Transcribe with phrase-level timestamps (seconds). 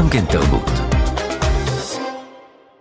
[0.00, 0.70] גם כן תרבות.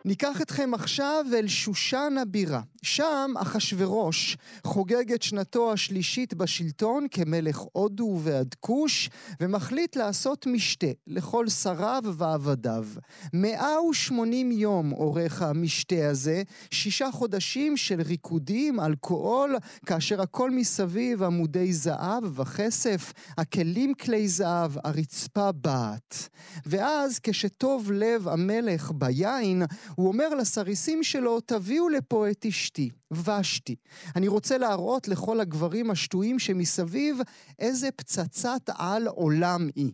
[0.05, 2.61] ניקח אתכם עכשיו אל שושן הבירה.
[2.83, 9.09] שם אחשורוש חוגג את שנתו השלישית בשלטון כמלך הודו ועד כוש,
[9.41, 12.85] ומחליט לעשות משתה לכל שריו ועבדיו.
[13.33, 19.55] 180 יום עורך המשתה הזה, שישה חודשים של ריקודים, אלכוהול,
[19.85, 26.29] כאשר הכל מסביב עמודי זהב וכסף, הכלים כלי זהב, הרצפה בעת.
[26.65, 29.63] ואז כשטוב לב המלך ביין,
[29.95, 32.68] הוא אומר לסריסים שלו, תביאו לפה את אשתי,
[33.11, 33.75] ושתי.
[34.15, 37.17] אני רוצה להראות לכל הגברים השטויים שמסביב
[37.59, 39.91] איזה פצצת על עולם היא.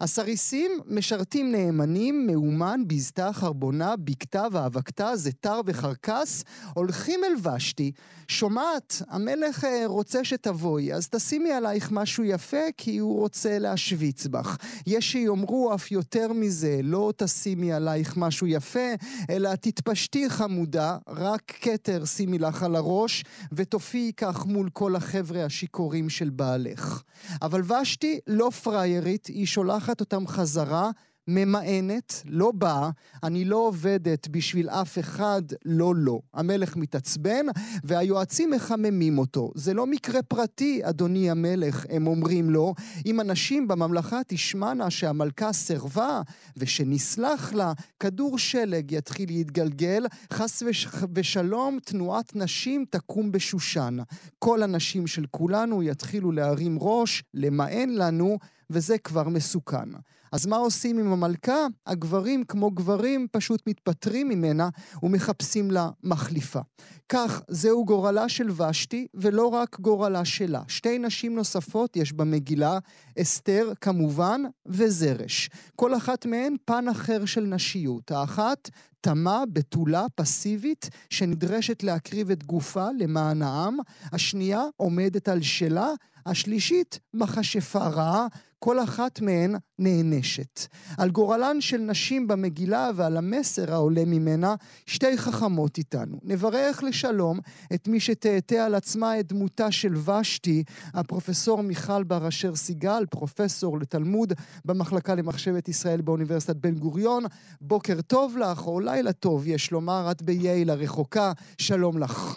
[0.00, 7.92] הסריסים משרתים נאמנים, מאומן, בזתה, חרבונה, בקתה ואבקתה, זתר וחרקס, הולכים אל ושתי,
[8.28, 14.56] שומעת, המלך אה, רוצה שתבואי, אז תשימי עלייך משהו יפה, כי הוא רוצה להשוויץ בך.
[14.86, 18.88] יש שיאמרו אף יותר מזה, לא תשימי עלייך משהו יפה,
[19.30, 26.08] אלא תתפשטי חמודה, רק כתר שימי לך על הראש, ותופיעי כך מול כל החבר'ה השיכורים
[26.08, 27.02] של בעלך.
[27.42, 30.90] אבל ושתי לא פריירית, היא שולחת אותם חזרה
[31.28, 32.90] ממאנת, לא באה,
[33.22, 36.20] אני לא עובדת בשביל אף אחד, לא לא.
[36.34, 37.46] המלך מתעצבן,
[37.84, 39.50] והיועצים מחממים אותו.
[39.54, 42.74] זה לא מקרה פרטי, אדוני המלך, הם אומרים לו.
[43.06, 46.22] אם הנשים בממלכה תשמענה שהמלכה סירבה,
[46.56, 50.86] ושנסלח לה, כדור שלג יתחיל להתגלגל, חס וש...
[51.14, 53.96] ושלום, תנועת נשים תקום בשושן.
[54.38, 58.38] כל הנשים של כולנו יתחילו להרים ראש, למען לנו,
[58.70, 59.88] וזה כבר מסוכן.
[60.32, 61.66] אז מה עושים עם המלכה?
[61.86, 64.68] הגברים, כמו גברים, פשוט מתפטרים ממנה
[65.02, 66.60] ומחפשים לה מחליפה.
[67.08, 70.62] כך, זהו גורלה של ושתי, ולא רק גורלה שלה.
[70.68, 72.78] שתי נשים נוספות יש במגילה,
[73.20, 75.50] אסתר כמובן, וזרש.
[75.76, 78.10] כל אחת מהן פן אחר של נשיות.
[78.10, 83.76] האחת, תמה, בתולה, פסיבית, שנדרשת להקריב את גופה למען העם.
[84.12, 85.88] השנייה עומדת על שלה.
[86.26, 88.26] השלישית, מכשפה רעה,
[88.64, 90.66] כל אחת מהן נענשת.
[90.98, 94.54] על גורלן של נשים במגילה ועל המסר העולה ממנה,
[94.86, 96.16] שתי חכמות איתנו.
[96.22, 97.38] נברך לשלום
[97.74, 103.78] את מי שתהתה על עצמה את דמותה של ושתי, הפרופסור מיכל בר אשר סיגל, פרופסור
[103.78, 104.32] לתלמוד
[104.64, 107.24] במחלקה למחשבת ישראל באוניברסיטת בן גוריון.
[107.60, 112.36] בוקר טוב לך, או לילה טוב, יש לומר, את בייל הרחוקה, שלום לך.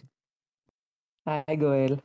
[1.28, 1.96] היי גואל.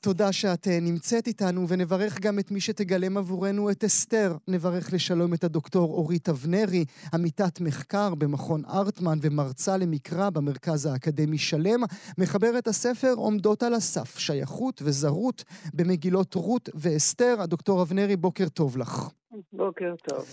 [0.00, 4.36] תודה שאת אה, נמצאת איתנו, ונברך גם את מי שתגלם עבורנו את אסתר.
[4.48, 11.80] נברך לשלום את הדוקטור אורית אבנרי, עמיתת מחקר במכון ארטמן ומרצה למקרא במרכז האקדמי שלם,
[12.18, 15.44] מחברת הספר עומדות על הסף, שייכות וזרות
[15.74, 17.36] במגילות רות ואסתר.
[17.38, 19.08] הדוקטור אבנרי, בוקר טוב לך.
[19.52, 20.24] בוקר טוב.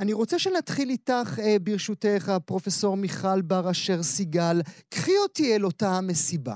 [0.00, 4.60] אני רוצה שנתחיל איתך, אה, ברשותך, הפרופסור מיכל בר אשר סיגל.
[4.88, 6.54] קחי אותי אל אותה המסיבה.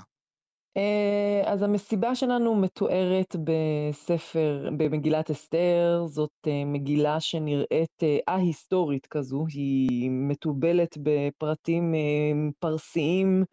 [0.76, 10.10] אה, אז המסיבה שלנו מתוארת בספר, במגילת אסתר, זאת אה, מגילה שנראית א-היסטורית כזו, היא
[10.10, 11.94] מתובלת בפרטים
[12.58, 13.44] פרסיים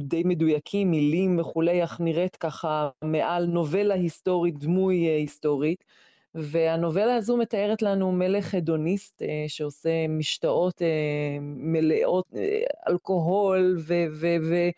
[0.00, 5.84] די מדויקים, מילים וכולי, אך נראית ככה מעל נובלה היסטורית, דמוי היסטורית.
[6.34, 10.82] והנובלה הזו מתארת לנו מלך הדוניסט שעושה משתאות
[11.40, 12.26] מלאות
[12.88, 14.04] אלכוהול ו...
[14.10, 14.70] ו-, ו-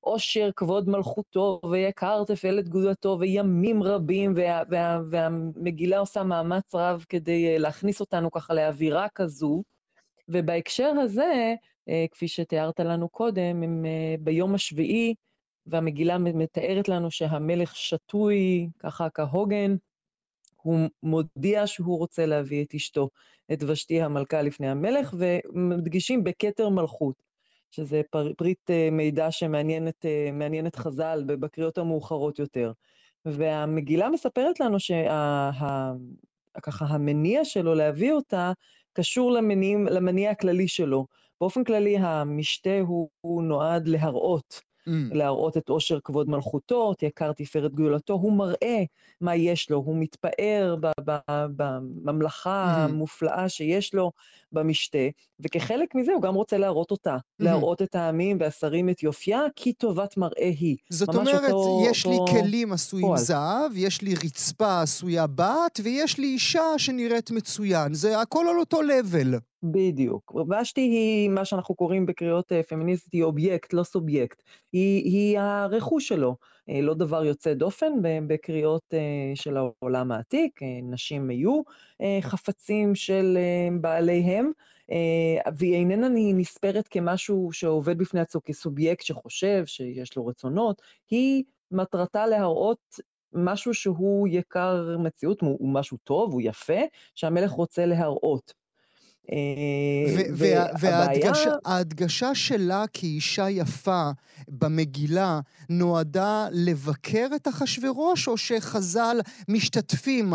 [0.00, 7.46] עושר, כבוד מלכותו, ויקר תפאלת גדולתו, וימים רבים, וה, וה, והמגילה עושה מאמץ רב כדי
[7.46, 9.62] אה, להכניס אותנו ככה לאווירה כזו.
[10.28, 11.54] ובהקשר הזה,
[11.88, 15.14] אה, כפי שתיארת לנו קודם, הם אה, ביום השביעי,
[15.66, 19.76] והמגילה מתארת לנו שהמלך שתוי, ככה כהוגן,
[20.62, 23.08] הוא מודיע שהוא רוצה להביא את אשתו,
[23.52, 27.29] את ושתי המלכה לפני המלך, ומדגישים בכתר מלכות.
[27.70, 28.00] שזה
[28.36, 32.72] פריט אה, מידע שמעניין את חז"ל בקריאות המאוחרות יותר.
[33.24, 35.94] והמגילה מספרת לנו שככה
[36.88, 38.52] המניע שלו להביא אותה
[38.92, 39.32] קשור
[39.90, 41.06] למניע, הכללי שלו.
[41.40, 42.80] באופן כללי המשתה
[43.20, 44.90] הוא נועד להראות mm.
[45.12, 48.82] להראות את עושר כבוד מלכותו, את יקר תפארת גדולתו, הוא מראה
[49.20, 50.76] מה יש לו, הוא מתפאר
[51.28, 52.90] בממלכה mm-hmm.
[52.90, 54.12] המופלאה שיש לו
[54.52, 54.98] במשתה,
[55.40, 57.44] וכחלק מזה הוא גם רוצה להראות אותה, mm-hmm.
[57.44, 60.76] להראות את העמים והשרים את יופייה, כי טובת מראה היא.
[60.90, 62.24] זאת אומרת, אותו, יש אותו...
[62.34, 63.18] לי כלים עשויים פועל.
[63.18, 67.94] זהב, יש לי רצפה עשויה בת, ויש לי אישה שנראית מצוין.
[67.94, 69.34] זה הכל על אותו לבל.
[69.62, 70.34] בדיוק.
[70.34, 74.42] ושתי היא מה שאנחנו קוראים בקריאות אה, פמיניסטית, היא אובייקט, לא סובייקט.
[74.72, 76.36] היא, היא הרכוש שלו,
[76.68, 77.92] אה, לא דבר יוצא דופן
[78.26, 81.62] בקריאות אה, של העולם העתיק, נשים היו
[82.20, 83.38] חפצים של
[83.80, 84.50] בעליהם,
[85.56, 93.00] והיא איננה נספרת כמשהו שעובד בפני עצמו, כסובייקט שחושב, שיש לו רצונות, היא מטרתה להראות
[93.32, 96.80] משהו שהוא יקר מציאות, הוא משהו טוב, הוא יפה,
[97.14, 98.59] שהמלך רוצה להראות.
[99.32, 99.36] אה,
[101.64, 104.10] וההדגשה שלה כאישה יפה
[104.48, 110.32] במגילה נועדה לבקר את אחשורוש, או שחז"ל משתתפים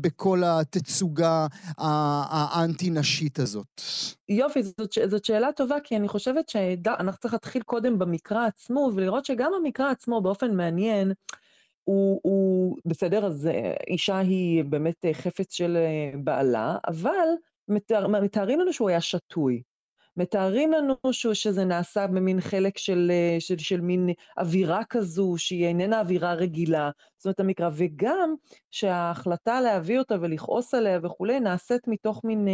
[0.00, 1.46] בכל התצוגה
[1.78, 3.80] האנטי-נשית הזאת?
[4.28, 9.24] יופי, זאת, זאת שאלה טובה, כי אני חושבת שאנחנו צריכים להתחיל קודם במקרא עצמו, ולראות
[9.24, 11.12] שגם המקרא עצמו, באופן מעניין,
[11.84, 17.28] הוא, הוא בסדר, אז אה, אישה היא באמת אה, חפץ של אה, בעלה, אבל
[17.68, 19.62] מתאר, מתארים לנו שהוא היה שתוי.
[20.16, 26.00] מתארים לנו ש, שזה נעשה במין חלק של, של, של מין אווירה כזו, שהיא איננה
[26.00, 28.34] אווירה רגילה, זאת אומרת המקרא, וגם
[28.70, 32.48] שההחלטה להביא אותה ולכעוס עליה וכולי, נעשית מתוך מין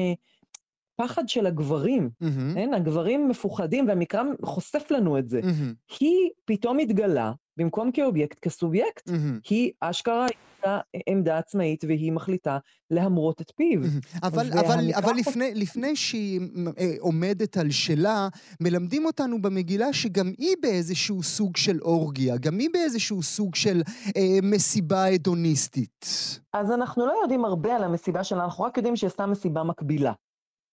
[0.96, 2.54] פחד של הגברים, mm-hmm.
[2.54, 2.74] כן?
[2.74, 5.40] הגברים מפוחדים, והמקרא חושף לנו את זה.
[5.40, 5.96] Mm-hmm.
[6.00, 9.08] היא פתאום מתגלה, במקום כאובייקט, כסובייקט.
[9.08, 9.48] Mm-hmm.
[9.50, 10.26] היא אשכרה
[10.66, 12.58] לה עמדה עצמאית והיא מחליטה
[12.90, 13.80] להמרות את פיו.
[14.22, 16.40] אבל, אבל, אבל לפני, לפני שהיא
[16.78, 18.28] אה, עומדת על שלה,
[18.60, 23.82] מלמדים אותנו במגילה שגם היא באיזשהו סוג של אורגיה, גם היא באיזשהו סוג של
[24.16, 26.06] אה, מסיבה הדוניסטית.
[26.52, 30.12] אז אנחנו לא יודעים הרבה על המסיבה שלה, אנחנו רק יודעים שהיא עשתה מסיבה מקבילה.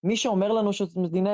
[0.04, 1.30] מי שאומר לנו שזאת מדינה,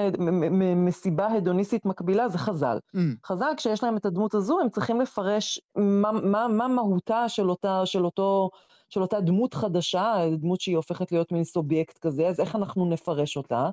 [0.77, 2.79] מסיבה הדוניסטית מקבילה זה חז"ל.
[2.97, 2.99] Mm.
[3.27, 7.87] חז"ל, כשיש להם את הדמות הזו, הם צריכים לפרש מה, מה, מה מהותה של אותה,
[7.87, 8.51] של, אותו,
[8.89, 13.37] של אותה דמות חדשה, דמות שהיא הופכת להיות מין סובייקט כזה, אז איך אנחנו נפרש
[13.37, 13.71] אותה?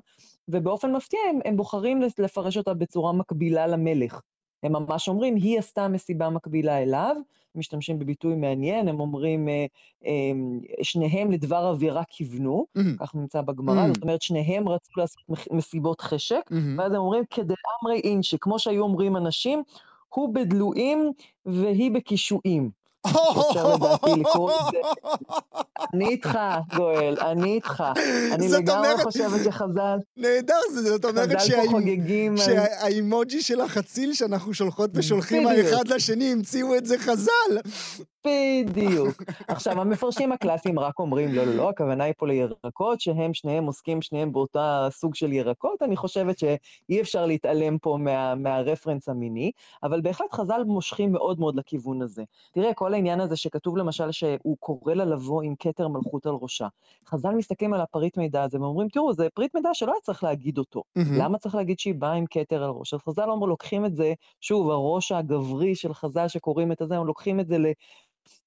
[0.48, 4.20] ובאופן מפתיע הם, הם בוחרים לפרש אותה בצורה מקבילה למלך.
[4.62, 7.16] הם ממש אומרים, היא עשתה מסיבה מקבילה אליו,
[7.58, 9.66] משתמשים בביטוי מעניין, הם אומרים, אה,
[10.06, 10.12] אה,
[10.82, 12.82] שניהם לדבר אווירה כיוונו, mm-hmm.
[13.00, 13.94] כך נמצא בגמרא, mm-hmm.
[13.94, 16.78] זאת אומרת, שניהם רצו לעשות מסיבות חשק, mm-hmm.
[16.78, 19.62] ואז הם אומרים, כדאמרי אינשי, כמו שהיו אומרים אנשים,
[20.14, 21.12] הוא בדלויים
[21.46, 22.70] והיא בקישואים.
[23.06, 24.78] אפשר לדעתי לקרוא את זה.
[25.94, 26.38] אני איתך,
[26.76, 27.84] גואל, אני איתך.
[28.32, 29.98] אני לגמרי חושבת שחז"ל...
[30.16, 31.40] נהדר, זאת אומרת
[32.36, 37.58] שהאימוג'י של החציל שאנחנו שולחות ושולחים האחד לשני, המציאו את זה חז"ל.
[38.26, 39.22] בדיוק.
[39.48, 44.02] עכשיו, המפרשים הקלאסיים רק אומרים, לא, לא, לא, הכוונה היא פה לירקות, שהם שניהם עוסקים
[44.02, 45.82] שניהם באותה סוג של ירקות.
[45.82, 49.50] אני חושבת שאי אפשר להתעלם פה מה, מהרפרנס המיני,
[49.82, 52.22] אבל בהחלט חז"ל מושכים מאוד מאוד לכיוון הזה.
[52.52, 56.66] תראה, כל העניין הזה שכתוב למשל שהוא קורא לה לבוא עם כתר מלכות על ראשה.
[57.08, 60.58] חז"ל מסתכלים על הפריט מידע הזה ואומרים, תראו, זה פריט מידע שלא היה צריך להגיד
[60.58, 60.82] אותו.
[60.96, 62.94] למה צריך להגיד שהיא באה עם כתר על ראש?
[62.94, 67.06] אז חז"ל אומרים, לוקחים את זה, שוב, הראש הגברי של חז"ל שקוראים את זה, הם
[67.06, 67.58] לוקחים את זה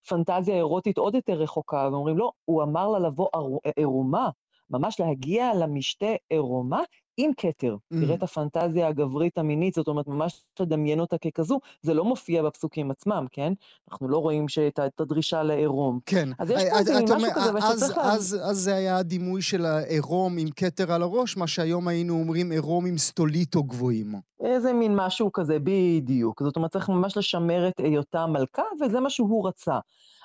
[0.08, 3.28] פנטזיה אירוטית עוד יותר רחוקה, ואומרים, לא, הוא אמר לה לבוא
[3.76, 4.30] עירומה,
[4.70, 6.82] ממש להגיע למשתה עירומה
[7.18, 7.76] עם כתר.
[7.76, 7.98] Mm.
[8.02, 12.92] תראה את הפנטזיה הגברית המינית, זאת אומרת, ממש לדמיין אותה ככזו, זה לא מופיע בפסוקים
[12.92, 13.54] עצמם, כן?
[13.92, 14.46] אנחנו לא רואים
[14.78, 16.00] את הדרישה לעירום.
[16.06, 16.30] כן.
[16.40, 18.14] אז יש פה איזה משהו כזה, ושצריך לה...
[18.14, 22.86] אז זה היה הדימוי של העירום עם כתר על הראש, מה שהיום היינו אומרים עירום
[22.86, 24.16] עם סטוליטו גבוהים.
[24.44, 26.44] איזה מין משהו כזה, בדיוק.
[26.44, 29.80] זאת אומרת, צריך ממש לשמר את היותה מלכה, וזה מה שהוא רצה.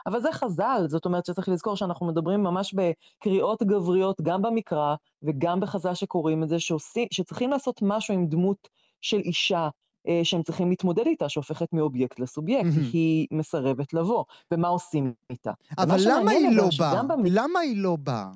[0.06, 5.60] אבל זה חז"ל, זאת אומרת שצריך לזכור שאנחנו מדברים ממש בקריאות גבריות, גם במקרא וגם
[5.60, 8.68] בחז"ל שקוראים את זה, שעושים, שצריכים לעשות משהו עם דמות
[9.00, 9.68] של אישה.
[10.08, 12.92] אה, שהם צריכים להתמודד איתה, שהופכת מאובייקט לסובייקט, mm-hmm.
[12.92, 14.24] היא מסרבת לבוא.
[14.52, 15.52] ומה עושים איתה?
[15.78, 17.02] אבל למה היא לא באה?
[17.02, 17.26] במק...
[17.30, 18.30] למה היא לא באה?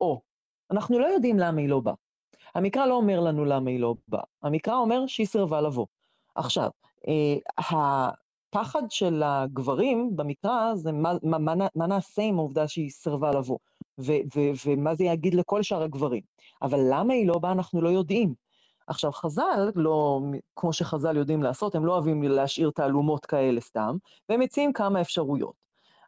[0.00, 0.20] או,
[0.70, 1.94] אנחנו לא יודעים למה היא לא באה.
[2.54, 4.22] המקרא לא אומר לנו למה היא לא באה.
[4.42, 5.86] המקרא אומר שהיא סירבה לבוא.
[6.34, 6.70] עכשיו,
[7.08, 7.36] אה,
[8.54, 13.58] הפחד של הגברים במקרא זה מה, מה, מה, נעשה עם העובדה שהיא סירבה לבוא,
[14.00, 16.22] ו, ו, ומה זה יגיד לכל שאר הגברים.
[16.62, 18.34] אבל למה היא לא באה אנחנו לא יודעים.
[18.86, 20.20] עכשיו, חז"ל, לא,
[20.56, 23.96] כמו שחז"ל יודעים לעשות, הם לא אוהבים להשאיר תעלומות כאלה סתם,
[24.28, 25.54] והם מציעים כמה אפשרויות.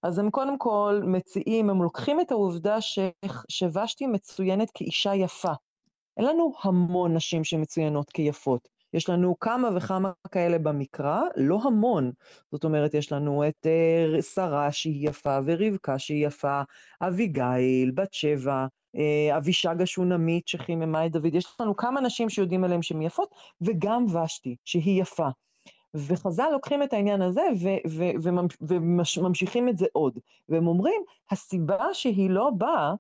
[0.03, 2.77] אז הם קודם כל מציעים, הם לוקחים את העובדה
[3.49, 5.53] שוושתי מצוינת כאישה יפה.
[6.17, 8.72] אין לנו המון נשים שמצוינות כיפות.
[8.95, 12.13] יש לנו כמה וכמה כאלה במקרא, לא המון.
[12.53, 16.63] זאת אומרת, יש לנו את uh, שרה שהיא יפה, ורבקה שהיא יפה,
[17.03, 21.35] אביגיל, בת שבע, uh, אבישג השונמית שחיממה את דוד.
[21.35, 25.29] יש לנו כמה נשים שיודעים עליהן שהן יפות, וגם ושתי, שהיא יפה.
[25.95, 27.43] וחז"ל לוקחים את העניין הזה
[28.61, 30.19] וממשיכים את זה עוד.
[30.49, 32.95] והם אומרים, הסיבה שהיא לא באה,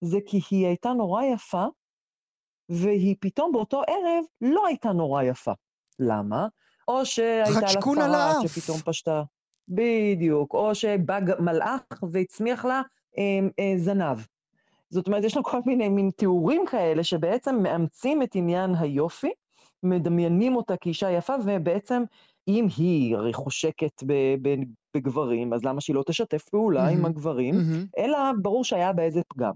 [0.00, 1.66] זה כי היא הייתה נורא יפה,
[2.72, 5.52] והיא פתאום באותו ערב לא הייתה נורא יפה.
[5.98, 6.46] למה?
[6.88, 9.22] או שהייתה לה צרה שפתאום פשטה.
[9.68, 10.54] בדיוק.
[10.54, 12.82] או שבא מלאך והצמיח לה
[13.18, 14.18] אה, אה, זנב.
[14.90, 19.30] זאת אומרת, יש לנו כל מיני מין תיאורים כאלה שבעצם מאמצים את עניין היופי,
[19.82, 22.02] מדמיינים אותה כאישה יפה, ובעצם
[22.48, 24.02] אם היא הרי חושקת
[24.96, 26.92] בגברים, אז למה שהיא לא תשתף פעולה mm-hmm.
[26.92, 28.02] עם הגברים, mm-hmm.
[28.02, 29.52] אלא ברור שהיה בה איזה פגם.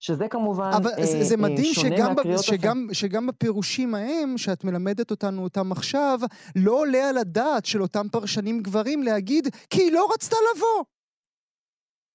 [0.00, 4.64] שזה כמובן אבל אה, זה, זה אה, מדהים שגם, ב, שגם, שגם בפירושים ההם, שאת
[4.64, 6.20] מלמדת אותנו אותם עכשיו,
[6.56, 10.84] לא עולה על הדעת של אותם פרשנים גברים להגיד, כי היא לא רצתה לבוא.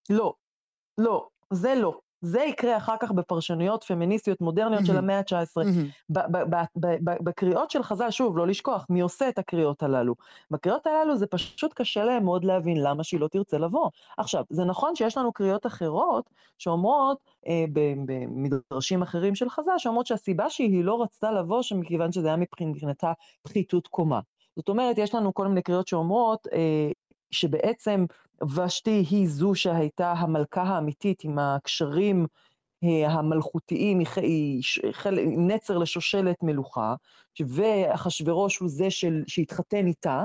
[0.10, 0.34] לא,
[0.98, 2.00] לא, זה לא.
[2.22, 5.58] זה יקרה אחר כך בפרשנויות פמיניסטיות מודרניות של המאה ה-19.
[7.24, 10.16] בקריאות של חז"ל, שוב, לא לשכוח, מי עושה את הקריאות הללו?
[10.51, 13.90] בקריאות הללו זה פשוט קשה להם מאוד להבין למה שהיא לא תרצה לבוא.
[14.18, 17.66] עכשיו, זה נכון שיש לנו קריאות אחרות שאומרות, אה,
[18.06, 23.12] במדרשים אחרים של חז"ל, שאומרות שהסיבה שהיא לא רצתה לבוא, שמכיוון שזה היה מבחינתה
[23.44, 24.20] פחיתות קומה.
[24.56, 26.92] זאת אומרת, יש לנו כל מיני קריאות שאומרות אה,
[27.32, 28.06] שבעצם
[28.56, 32.26] ושתי היא זו שהייתה המלכה האמיתית עם הקשרים
[32.84, 34.64] אה, המלכותיים, היא
[35.38, 36.96] נצר לשושלת מלוכה,
[37.40, 40.24] ואחשורוש הוא זה של, שהתחתן איתה,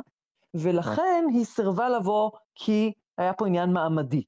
[0.55, 4.23] ולכן היא סירבה לבוא כי היה פה עניין מעמדי.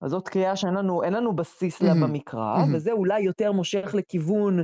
[0.00, 4.62] אז זאת קריאה שאין לנו, לנו בסיס לה במקרא, וזה אולי יותר מושך לכיוון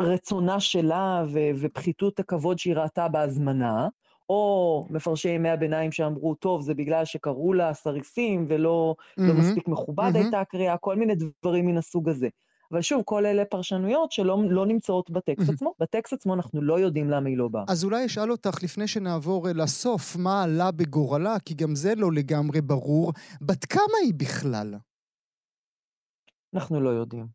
[0.00, 1.24] רצונה שלה
[1.60, 3.88] ופחיתות הכבוד שהיא ראתה בהזמנה.
[4.28, 9.68] או מפרשי ימי הביניים שאמרו, טוב, זה בגלל שקראו לה סריסים ולא mm-hmm, לא מספיק
[9.68, 10.18] מכובד mm-hmm.
[10.18, 12.28] הייתה הקריאה, כל מיני דברים מן הסוג הזה.
[12.72, 15.52] אבל שוב, כל אלה פרשנויות שלא לא נמצאות בטקסט mm-hmm.
[15.52, 15.74] עצמו.
[15.80, 17.64] בטקסט עצמו אנחנו לא יודעים למה היא לא באה.
[17.68, 22.60] אז אולי אשאל אותך, לפני שנעבור לסוף, מה עלה בגורלה, כי גם זה לא לגמרי
[22.60, 23.12] ברור.
[23.40, 24.74] בת כמה היא בכלל?
[26.54, 27.26] אנחנו לא יודעים.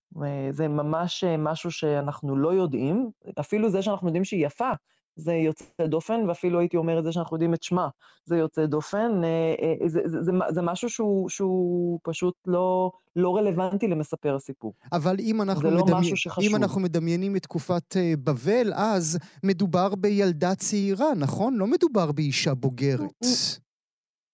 [0.50, 3.10] זה ממש משהו שאנחנו לא יודעים.
[3.40, 4.72] אפילו זה שאנחנו יודעים שהיא יפה,
[5.20, 7.88] זה יוצא דופן, ואפילו הייתי אומר את זה שאנחנו יודעים את שמה,
[8.26, 9.24] זה יוצא דופן.
[9.24, 14.74] אה, אה, זה, זה, זה, זה משהו שהוא, שהוא פשוט לא, לא רלוונטי למספר הסיפור.
[14.94, 16.12] אבל אם אנחנו, לא מדמי...
[16.42, 21.58] אם אנחנו מדמיינים את תקופת אה, בבל, אז מדובר בילדה צעירה, נכון?
[21.58, 23.26] לא מדובר באישה בוגרת.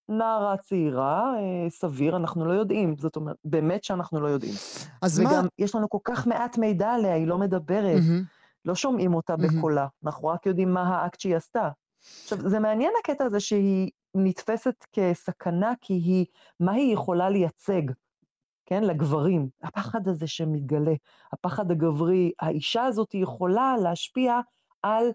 [0.09, 1.33] נערה צעירה,
[1.69, 2.95] סביר, אנחנו לא יודעים.
[2.99, 4.53] זאת אומרת, באמת שאנחנו לא יודעים.
[5.01, 5.39] אז וגם מה...
[5.39, 7.97] וגם יש לנו כל כך מעט מידע עליה, היא לא מדברת.
[7.97, 8.34] Mm-hmm.
[8.65, 9.35] לא שומעים אותה.
[9.35, 11.69] בקולה, אנחנו רק יודעים מה האקט שהיא עשתה.
[12.23, 16.25] עכשיו, זה מעניין הקטע הזה שהיא נתפסת כסכנה, כי היא,
[16.59, 17.81] מה היא יכולה לייצג,
[18.65, 19.49] כן, לגברים?
[19.63, 20.93] הפחד הזה שמתגלה,
[21.33, 24.39] הפחד הגברי, האישה הזאת יכולה להשפיע
[24.83, 25.07] על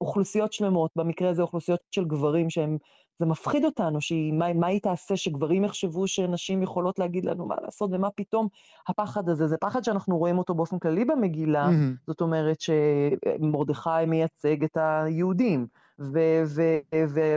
[0.00, 2.78] אוכלוסיות שלמות, במקרה הזה אוכלוסיות של גברים שהם
[3.18, 7.54] זה מפחיד אותנו, שהיא, מה, מה היא תעשה, שגברים יחשבו שנשים יכולות להגיד לנו מה
[7.62, 8.48] לעשות, ומה פתאום
[8.88, 11.68] הפחד הזה, זה פחד שאנחנו רואים אותו באופן כללי במגילה.
[12.06, 15.66] זאת אומרת שמרדכי מייצג את היהודים,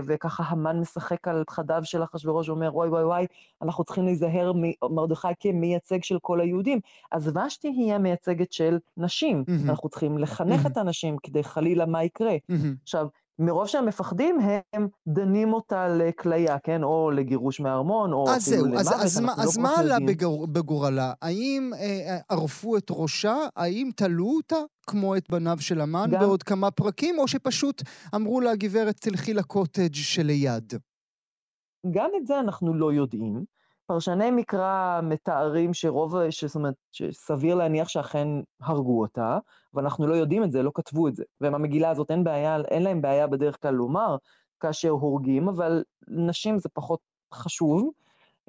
[0.05, 3.25] וככה המן משחק על פחדיו של אחשוורוש ואומר, וואי וואי וואי,
[3.61, 4.51] אנחנו צריכים להיזהר
[4.89, 6.79] מרדכי כמייצג של כל היהודים.
[7.11, 9.43] אז ושתי היא המייצגת של נשים.
[9.69, 10.65] אנחנו צריכים לחנך.
[10.65, 12.35] את הנשים כדי חלילה מה יקרה.
[12.83, 13.07] עכשיו,
[13.41, 14.37] מרוב שהם מפחדים,
[14.73, 16.83] הם דנים אותה לכליה, כן?
[16.83, 21.13] או לגירוש מהארמון, או אפילו למוות, אנחנו אז, לא אז מה עלה בגור, בגורלה?
[21.21, 23.35] האם אה, אה, ערפו את ראשה?
[23.55, 24.55] האם תלו אותה,
[24.87, 26.19] כמו את בניו של המן, גם...
[26.19, 27.19] בעוד כמה פרקים?
[27.19, 27.81] או שפשוט
[28.15, 30.73] אמרו לה, גברת, תלכי לקוטג' שליד?
[31.91, 33.43] גם את זה אנחנו לא יודעים.
[33.91, 36.15] פרשני מקרא מתארים שרוב,
[36.47, 38.27] זאת אומרת, שסביר להניח שאכן
[38.61, 39.37] הרגו אותה,
[39.73, 41.23] ואנחנו לא יודעים את זה, לא כתבו את זה.
[41.41, 44.17] ובמגילה הזאת אין בעיה, אין להם בעיה בדרך כלל לומר
[44.59, 46.99] כאשר הורגים, אבל נשים זה פחות
[47.33, 47.89] חשוב.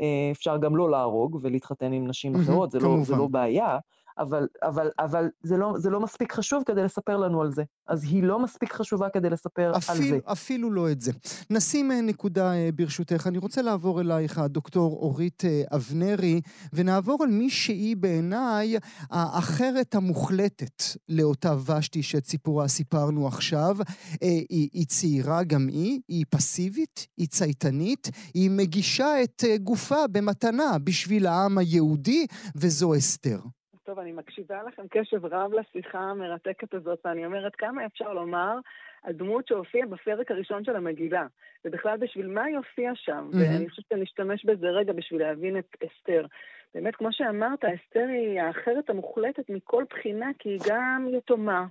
[0.00, 3.78] אה, אפשר גם לא להרוג ולהתחתן עם נשים אחרות, זה לא, זה לא בעיה.
[4.19, 7.62] אבל, אבל, אבל זה, לא, זה לא מספיק חשוב כדי לספר לנו על זה.
[7.88, 10.33] אז היא לא מספיק חשובה כדי לספר אפילו, על זה.
[10.33, 11.12] אפילו לא את זה.
[11.50, 13.26] נשים אה, נקודה אה, ברשותך.
[13.26, 16.40] אני רוצה לעבור אלייך, הדוקטור אורית אה, אבנרי,
[16.73, 18.76] ונעבור על מי שהיא בעיניי
[19.11, 23.76] האחרת המוחלטת לאותה ושתי שאת סיפורה סיפרנו עכשיו.
[24.21, 31.26] היא, היא צעירה גם היא, היא פסיבית, היא צייתנית, היא מגישה את גופה במתנה בשביל
[31.26, 32.26] העם היהודי,
[32.57, 33.38] וזו אסתר.
[33.84, 38.58] טוב, אני מקשיבה לכם קשב רב לשיחה המרתקת הזאת, ואני אומרת, כמה אפשר לומר
[39.02, 41.26] על דמות שהופיעה בפרק הראשון של המגילה,
[41.64, 43.36] ובכלל בשביל מה היא הופיעה שם, mm-hmm.
[43.36, 46.26] ואני חושבת שנשתמש בזה רגע בשביל להבין את אסתר.
[46.74, 51.66] באמת, כמו שאמרת, אסתר היא האחרת המוחלטת מכל בחינה, כי היא גם יתומה,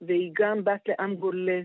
[0.00, 1.60] והיא גם בת לעם גולה,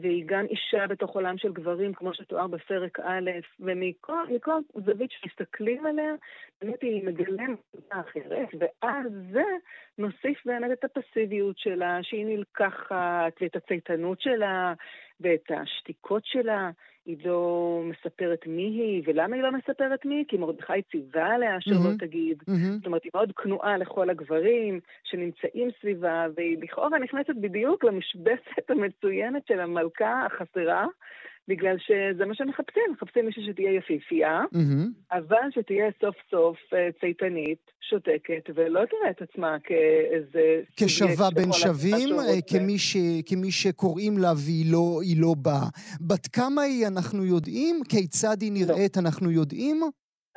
[0.00, 6.14] והיא גם אישה בתוך עולם של גברים, כמו שתואר בפרק א', ומכל זווית שמסתכלים עליה,
[6.62, 9.44] באמת היא מגלמת אחרת, ועל זה
[9.98, 14.74] נוסיף באמת את הפסיביות שלה, שהיא נלקחת, ואת הצייתנות שלה,
[15.20, 16.70] ואת השתיקות שלה.
[17.06, 20.24] היא לא מספרת מי היא, ולמה היא לא מספרת מי?
[20.28, 21.98] כי מרדכי ציווה עליה שלא mm-hmm.
[21.98, 22.42] תגיד.
[22.42, 22.76] Mm-hmm.
[22.76, 29.46] זאת אומרת, היא מאוד כנועה לכל הגברים שנמצאים סביבה, והיא לכאורה נכנסת בדיוק למשבצת המצוינת
[29.46, 30.86] של המלכה החסרה,
[31.48, 35.12] בגלל שזה מה שמחפשים, מחפשים מישהי שתהיה יפיפייה, mm-hmm.
[35.12, 40.60] אבל שתהיה סוף סוף אה, צייתנית, שותקת, ולא תראה את עצמה כאיזה...
[40.76, 42.96] כשווה בין שווים, אה, כמי, ש...
[43.26, 45.68] כמי שקוראים לה והיא לא, לא באה.
[46.00, 47.80] בת כמה היא אנחנו יודעים?
[47.88, 48.58] כיצד היא לא.
[48.58, 49.02] נראית לא.
[49.02, 49.80] אנחנו יודעים?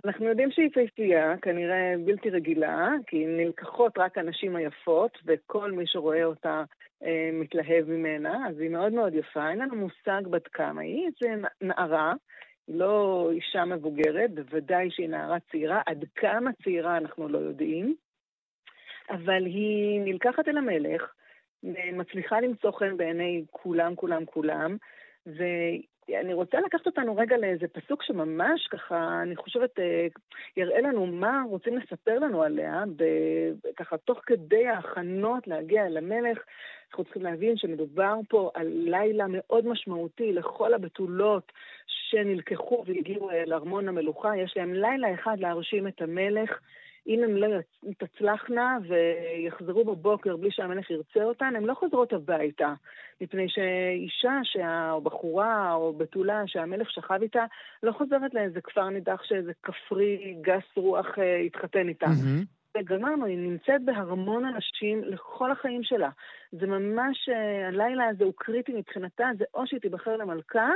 [0.06, 6.24] אנחנו יודעים שהיא יפהפייה, כנראה בלתי רגילה, כי נלקחות רק הנשים היפות, וכל מי שרואה
[6.24, 6.64] אותה
[7.04, 9.50] אה, מתלהב ממנה, אז היא מאוד מאוד יפה.
[9.50, 11.28] אין לנו מושג בת כמה היא, זה
[11.62, 12.14] נערה,
[12.68, 17.96] היא לא אישה מבוגרת, בוודאי שהיא נערה צעירה, עד כמה צעירה אנחנו לא יודעים,
[19.10, 21.14] אבל היא נלקחת אל המלך,
[21.94, 24.78] מצליחה למצוא חן בעיני כולם, כולם, כולם,
[26.18, 30.08] אני רוצה לקחת אותנו רגע לאיזה פסוק שממש ככה, אני חושבת, אה,
[30.58, 32.84] יראה לנו מה רוצים לספר לנו עליה,
[33.78, 36.38] ככה תוך כדי ההכנות להגיע אל המלך.
[36.90, 41.52] אנחנו צריכים להבין שמדובר פה על לילה מאוד משמעותי לכל הבתולות
[41.88, 44.38] שנלקחו והגיעו אל ארמון המלוכה.
[44.38, 46.60] יש להם לילה אחד להרשים את המלך.
[47.10, 47.48] אם הן לא
[47.98, 52.74] תצלחנה ויחזרו בבוקר בלי שהמלך ירצה אותן, הן לא חוזרות הביתה.
[53.22, 54.92] מפני שאישה שה...
[54.92, 57.46] או בחורה או בתולה שהמלך שכב איתה,
[57.84, 62.06] לא חוזרת לאיזה כפר נידח שאיזה כפרי גס רוח אה, התחתן איתה.
[62.06, 62.78] Mm-hmm.
[62.78, 66.10] וגמרנו, היא נמצאת בהרמון אנשים לכל החיים שלה.
[66.52, 70.70] זה ממש, אה, הלילה הזה הוא קריטי מבחינתה, זה או שהיא תיבחר למלכה,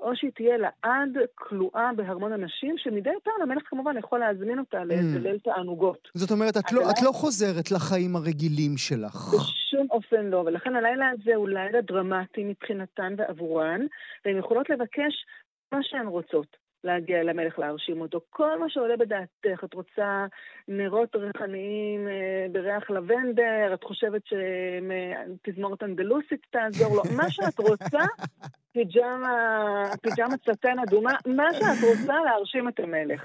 [0.00, 5.16] או שהיא תהיה לעד כלואה בהרמון אנשים, שמדי פעם המלך כמובן יכול להזמין אותה לאיזה
[5.16, 5.20] mm.
[5.20, 6.08] ליל תענוגות.
[6.14, 9.16] זאת אומרת, את לא, את לא חוזרת לחיים הרגילים שלך.
[9.34, 13.80] בשום אופן לא, ולכן הלילה הזה הוא לילה דרמטי מבחינתן ועבורן,
[14.24, 15.26] והן יכולות לבקש
[15.72, 16.56] מה שהן רוצות.
[16.84, 18.20] להגיע למלך להרשים אותו.
[18.30, 20.26] כל מה שעולה בדעתך, את רוצה
[20.68, 28.04] נרות ריחניים אה, בריח לבנדר, את חושבת שתזמורת אנדלוסית תעזור לו, מה שאת רוצה,
[28.72, 33.24] פיג'מה, פיג'מה סטן אדומה, מה שאת רוצה להרשים את המלך.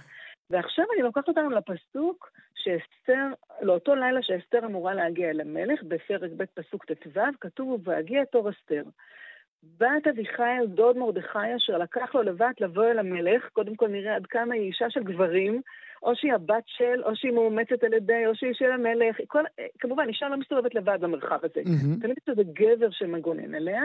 [0.50, 3.28] ועכשיו אני לוקחת אותנו לפסוק שאסתר,
[3.62, 8.84] לאותו לילה שאסתר אמורה להגיע אל המלך, בפרק ב' פסוק ט"ו, כתוב, ובהגיע תור אסתר.
[9.78, 14.26] בת אביחיל, דוד מרדכי, אשר לקח לו לבת לבוא אל המלך, קודם כל נראה עד
[14.26, 15.62] כמה היא אישה של גברים,
[16.04, 19.16] או שהיא הבת של, או שהיא מאומצת על ידי, או שהיא של המלך.
[19.28, 19.44] כל,
[19.80, 21.62] כמובן, אישה לא מסתובבת לבד במרחב הזה.
[21.62, 22.02] Mm-hmm.
[22.02, 23.84] תמיד יש איזה גבר שמגונן עליה.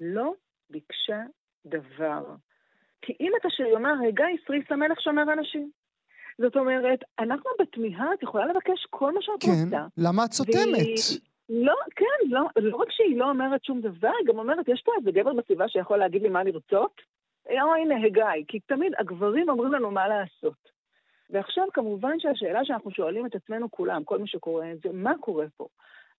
[0.00, 0.34] לא
[0.70, 1.22] ביקשה
[1.66, 2.24] דבר.
[3.02, 5.70] כי אם את אשר יאמר, הגה ישריס המלך שומר אנשים.
[6.38, 9.86] זאת אומרת, אנחנו בתמיהה, את יכולה לבקש כל מה שאת כן, רוצה.
[9.96, 10.54] כן, למה את סותמת?
[10.72, 10.96] והיא...
[11.48, 14.92] לא, כן, לא, לא רק שהיא לא אומרת שום דבר, היא גם אומרת, יש פה
[14.98, 17.00] איזה גבר בסביבה שיכול להגיד לי מה לרצות?
[17.48, 20.74] או הנה, הגיא, כי תמיד הגברים אומרים לנו מה לעשות.
[21.30, 25.46] ועכשיו, כמובן שהשאלה שאנחנו שואלים את עצמנו כולם, כל מי שקורא את זה, מה קורה
[25.56, 25.66] פה?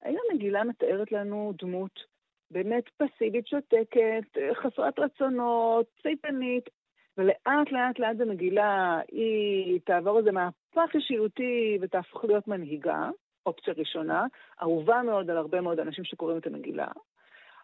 [0.01, 1.99] האם המגילה מתארת לנו דמות
[2.51, 6.69] באמת פסיבית, שותקת, חסרת רצונות, צייתנית,
[7.17, 13.09] ולאט לאט לאט במגילה היא תעבור איזה מהפך אישיותי ותהפוך להיות מנהיגה,
[13.45, 14.25] אופציה ראשונה,
[14.61, 16.87] אהובה מאוד על הרבה מאוד אנשים שקוראים את המגילה.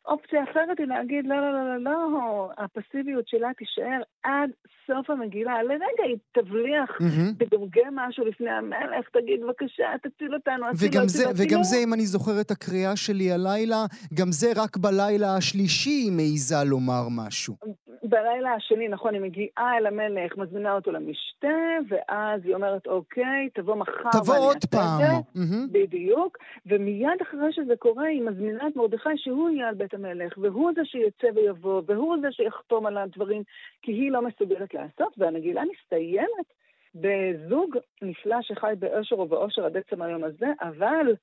[0.06, 4.50] אופציה אחרת היא להגיד, לא, לא, לא, לא, לא, הפסיביות שלה תישאר עד
[4.88, 5.64] סוף המגילה.
[5.64, 7.46] לרגע היא תבליח, mm-hmm.
[7.46, 12.06] תגמגם משהו לפני המלך, תגיד, בבקשה, תציל אותנו, הציל וגם זה, וגם זה, אם אני
[12.06, 17.56] זוכר את הקריאה שלי הלילה, גם זה רק בלילה השלישי היא מעיזה לומר משהו.
[18.04, 21.48] בלילה השני, נכון, היא מגיעה אל המלך, מזמינה אותו למשתה,
[21.90, 25.02] ואז היא אומרת, אוקיי, תבוא מחר תבוא עוד פעם.
[25.02, 25.72] Mm-hmm.
[25.72, 26.38] בדיוק.
[26.66, 30.82] ומיד אחרי שזה קורה, היא מזמינה את מרדכי שהוא יהיה על בית המלך, והוא זה
[30.86, 33.44] שיצא ויבוא, והוא זה שיחתום על הדברים,
[33.82, 36.54] כי היא לא מסוגלת לעשות, והמגילה מסתיימת
[36.96, 41.16] בזוג נפלא שחי באושר ובאושר עד עצם היום הזה, אבל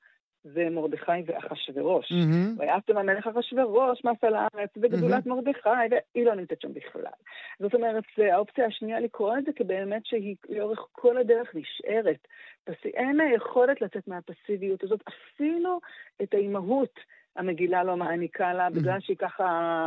[0.45, 2.13] זה מרדכי ואחשוורוש.
[2.13, 2.61] Mm-hmm.
[2.61, 5.29] ויעשתם המלך אחשוורוש, מס על הארץ, וגדולת mm-hmm.
[5.29, 7.13] מרדכי, והיא לא נמצאת שם בכלל.
[7.61, 12.29] זאת אומרת, האופציה השנייה לקרוא את זה כבאמת שהיא לאורך כל הדרך נשארת.
[12.85, 15.81] אין לה יכולת לצאת מהפסיביות הזאת, אפילו
[16.23, 17.01] את האימהות.
[17.39, 19.45] המגילה לא מעניקה לה, בגלל שהיא ככה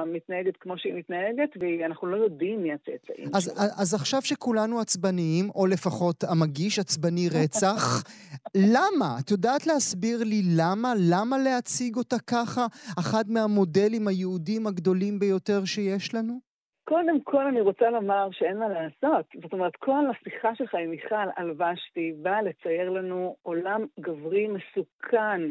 [0.07, 3.63] מתנהגת כמו שהיא מתנהגת, ואנחנו לא יודעים מי הצאצאים שלה.
[3.77, 8.03] אז עכשיו שכולנו עצבניים, או לפחות המגיש עצבני רצח,
[8.75, 9.17] למה?
[9.19, 10.93] את יודעת להסביר לי למה?
[10.97, 12.67] למה להציג אותה ככה?
[12.99, 16.50] אחד מהמודלים היהודים הגדולים ביותר שיש לנו?
[16.91, 19.25] קודם כל אני רוצה לומר שאין מה לעשות.
[19.41, 25.41] זאת אומרת, כל השיחה שלך עם מיכל על ושתי באה לצייר לנו עולם גברי מסוכן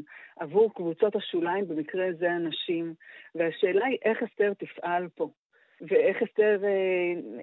[0.40, 2.94] עבור קבוצות השוליים, במקרה זה הנשים.
[3.34, 5.28] והשאלה היא איך אסתר תפעל פה.
[5.88, 6.68] ואיך אסתר אה,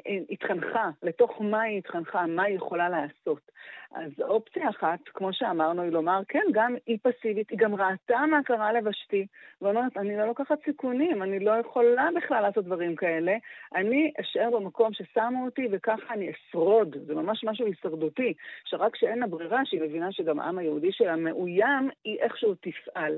[0.08, 3.52] אה, התחנכה, לתוך מה היא התחנכה, מה היא יכולה לעשות.
[3.92, 8.44] אז אופציה אחת, כמו שאמרנו, היא לומר, כן, גם היא פסיבית, היא גם ראתה מה
[8.44, 9.28] קרה לבשתי,
[9.62, 13.38] ואומרת, אני לא לוקחת סיכונים, אני לא יכולה בכלל לעשות דברים כאלה,
[13.76, 18.34] אני אשאר במקום ששמו אותי וככה אני אשרוד, זה ממש משהו הישרדותי,
[18.66, 23.18] שרק כשאין לה ברירה, שהיא מבינה שגם העם היהודי שלה מאוים, היא איכשהו תפעל.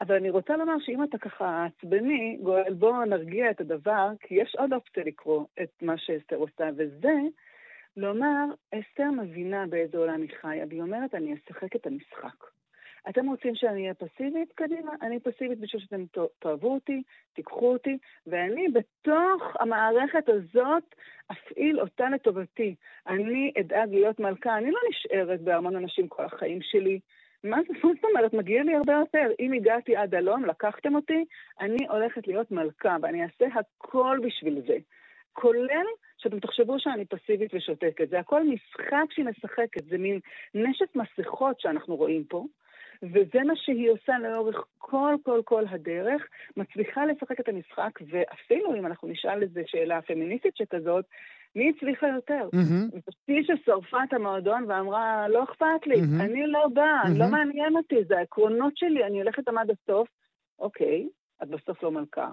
[0.00, 4.54] אבל אני רוצה לומר שאם אתה ככה עצבני, גואל, בוא נרגיע את הדבר, כי יש
[4.58, 7.14] עוד אופציה לקרוא את מה שאסתר עושה, וזה
[7.96, 12.44] לומר, אסתר מבינה באיזה עולם היא חיה, והיא אומרת, אני אשחק את המשחק.
[13.08, 14.52] אתם רוצים שאני אהיה פסיבית?
[14.54, 16.04] קדימה, אני פסיבית בשביל שאתם
[16.38, 17.02] תאהבו אותי,
[17.32, 20.94] תיקחו אותי, ואני בתוך המערכת הזאת
[21.32, 22.74] אפעיל אותה לטובתי.
[23.06, 27.00] אני אדאג להיות מלכה, אני לא נשארת בארמון אנשים כל החיים שלי.
[27.44, 28.34] מה זאת אומרת?
[28.34, 29.30] מגיע לי הרבה יותר.
[29.40, 31.24] אם הגעתי עד הלום, לקחתם אותי,
[31.60, 34.76] אני הולכת להיות מלכה, ואני אעשה הכל בשביל זה.
[35.32, 35.86] כולל
[36.18, 38.08] שאתם תחשבו שאני פסיבית ושותקת.
[38.08, 40.20] זה הכל משחק שהיא משחקת, זה מין
[40.54, 42.44] נשת מסכות שאנחנו רואים פה.
[43.02, 46.22] וזה מה שהיא עושה לאורך כל כל כל הדרך,
[46.56, 51.04] מצליחה לשחק את המשחק, ואפילו אם אנחנו נשאל איזו שאלה פמיניסטית שכזאת,
[51.56, 52.48] מי הצליחה יותר?
[53.08, 53.58] אשתי mm-hmm.
[53.62, 56.22] ששרפה את המועדון ואמרה, לא אכפת לי, mm-hmm.
[56.22, 57.18] אני לא באה, mm-hmm.
[57.18, 60.08] לא מעניין אותי, זה העקרונות שלי, אני הולכת עד הסוף.
[60.58, 61.08] אוקיי,
[61.42, 62.28] את בסוף לא מלכה.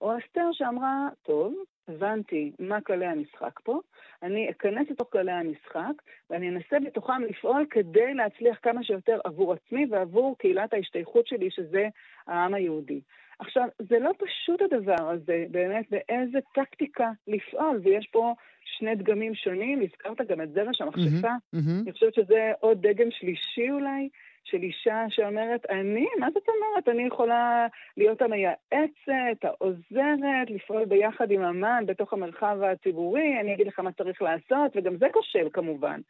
[0.00, 1.54] או אסתר שאמרה, טוב,
[1.88, 3.80] הבנתי מה כללי המשחק פה,
[4.22, 5.92] אני אכנס לתוך כללי המשחק,
[6.30, 11.88] ואני אנסה בתוכם לפעול כדי להצליח כמה שיותר עבור עצמי ועבור קהילת ההשתייכות שלי, שזה
[12.26, 13.00] העם היהודי.
[13.38, 19.82] עכשיו, זה לא פשוט הדבר הזה, באמת, באיזה טקטיקה לפעול, ויש פה שני דגמים שונים,
[19.82, 21.82] הזכרת גם את זרש המכשפה, mm-hmm, mm-hmm.
[21.82, 24.08] אני חושבת שזה עוד דגם שלישי אולי,
[24.44, 26.06] של אישה שאומרת, אני?
[26.18, 26.88] מה זאת אומרת?
[26.88, 27.66] אני יכולה
[27.96, 34.22] להיות המייעצת, העוזרת, לפעול ביחד עם אמן בתוך המרחב הציבורי, אני אגיד לך מה צריך
[34.22, 36.00] לעשות, וגם זה כושל כמובן.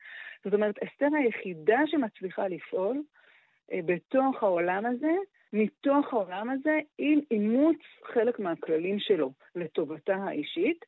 [0.44, 3.02] זאת אומרת, אסתר היחידה שמצליחה לפעול
[3.72, 5.12] אה, בתוך העולם הזה,
[5.52, 7.76] מתוך העולם הזה, עם אימוץ
[8.14, 10.84] חלק מהכללים שלו לטובתה האישית.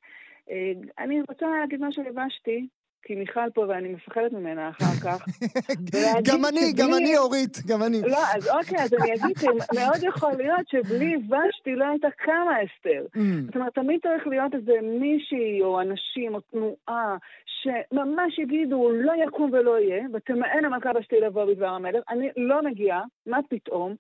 [0.51, 2.67] אה, אני רוצה להגיד מה שלבשתי,
[3.05, 5.27] כי מיכל פה ואני מפחדת ממנה אחר כך.
[6.29, 8.03] גם אני, גם אני אורית, גם אני.
[8.03, 13.07] לא, אז אוקיי, אז אני אגיד שמאוד יכול להיות שבלי ושתי לא הייתה קמה אסתר.
[13.17, 13.21] Mm.
[13.47, 19.51] זאת אומרת, תמיד צריך להיות איזה מישהי או אנשים או תנועה שממש יגידו, לא יקום
[19.53, 22.03] ולא יהיה, ותמאן המלכה בשתי לבוא בדבר המלך.
[22.09, 23.95] אני לא מגיעה, מה פתאום?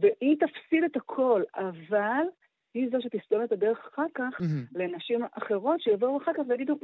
[0.00, 2.24] והיא תפסיד את הכל, אבל
[2.74, 4.78] היא זו שתסתום את הדרך אחר כך mm-hmm.
[4.78, 6.74] לנשים אחרות שיבואו אחר כך ויגידו,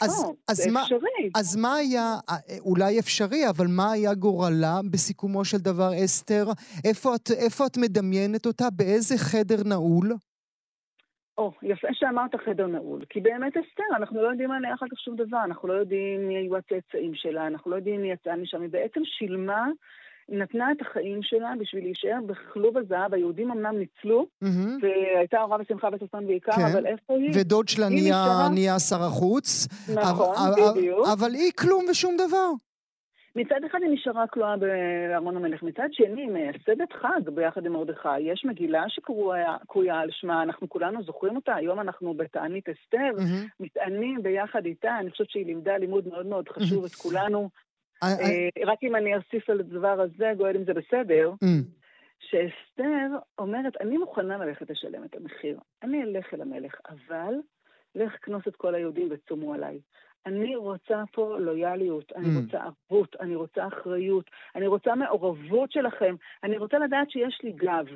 [0.00, 1.30] אז, או, אז זה מה, אפשרי.
[1.38, 6.44] אז מה היה, אה, אולי אפשרי, אבל מה היה גורלה בסיכומו של דבר, אסתר?
[6.84, 8.64] איפה את, איפה את מדמיינת אותה?
[8.76, 10.12] באיזה חדר נעול?
[11.38, 13.04] או, יפה שאמרת חדר נעול.
[13.10, 15.44] כי באמת אסתר, אנחנו לא יודעים עליה אחר כך שום דבר.
[15.44, 18.62] אנחנו לא יודעים מי היו הצאצאים שלה, אנחנו לא יודעים מי יצאה משם.
[18.62, 19.66] היא בעצם שילמה
[20.30, 23.14] נתנה את החיים שלה בשביל להישאר בכלוב הזהב.
[23.14, 24.46] היהודים אמנם ניצלו, mm-hmm.
[24.82, 26.62] והייתה הורה בשמחה וששון בעיקר, כן.
[26.72, 27.30] אבל איפה היא?
[27.34, 28.48] ודוד שלה נהיה, נשארה...
[28.54, 29.68] נהיה שר החוץ.
[29.94, 31.06] נכון, אבל, בדיוק.
[31.12, 32.50] אבל היא כלום ושום דבר.
[33.36, 38.20] מצד אחד היא נשארה כלואה בארמון המלך, מצד שני היא מייסדת חג ביחד עם מרדכי.
[38.20, 43.48] יש מגילה שקרויה על שמה, אנחנו כולנו זוכרים אותה, היום אנחנו בתענית אסתר, mm-hmm.
[43.60, 46.86] מתענים ביחד איתה, אני חושבת שהיא לימדה לימוד מאוד מאוד חשוב mm-hmm.
[46.86, 47.48] את כולנו,
[48.66, 51.46] רק אם אני אוסיף על הדבר הזה, גואל, אם זה בסדר, mm.
[52.20, 53.06] שאסתר
[53.38, 55.58] אומרת, אני מוכנה ללכת לשלם את המחיר.
[55.82, 57.34] אני אלך אל המלך, אבל
[57.94, 59.80] לך כנוס את כל היהודים וצומו עליי.
[60.26, 62.42] אני רוצה פה לויאליות, אני mm.
[62.42, 67.86] רוצה ערבות, אני רוצה אחריות, אני רוצה מעורבות שלכם, אני רוצה לדעת שיש לי גב.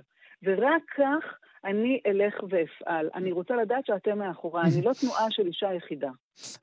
[0.43, 3.09] ורק כך אני אלך ואפעל.
[3.15, 6.11] אני רוצה לדעת שאתם מאחוריי, אני לא תנועה של אישה יחידה.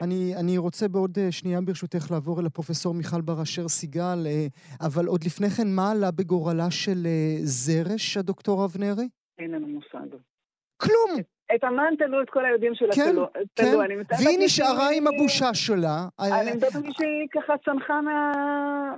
[0.01, 4.47] אני, אני רוצה בעוד אה, שנייה ברשותך לעבור אל הפרופסור מיכל בר אשר סיגל, אה,
[4.81, 9.07] אבל עוד לפני כן, מה עלה בגורלה של אה, זרש, הדוקטור אבנרי?
[9.39, 10.15] אין לנו מושג.
[10.77, 11.21] כלום!
[11.55, 13.27] את המן תלו את כל היהודים שלה כן, תלו.
[13.55, 16.07] כן, אני והיא נשארה עם הבושה שלה.
[16.19, 18.31] אני מתארת לעצמי שהיא ככה צנחה מה...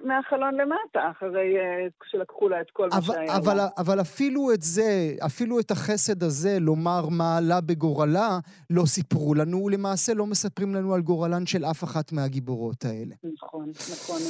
[0.04, 3.68] מהחלון למטה, אחרי uh, שלקחו לה את כל אבל, מה שהיה אבל, לה.
[3.78, 8.39] אבל אפילו את זה, אפילו את החסד הזה, לומר מה עלה בגורלה,
[8.70, 13.16] לא סיפרו לנו, ולמעשה לא מספרים לנו על גורלן של אף אחת מהגיבורות האלה.
[13.34, 14.22] נכון, נכון.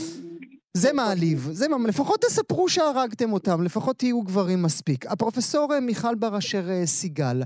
[0.78, 5.06] זה מעליב, זה מה, לפחות תספרו שהרגתם אותם, לפחות תהיו גברים מספיק.
[5.06, 7.42] הפרופסור אה, מיכל בר אשר אה, סיגל,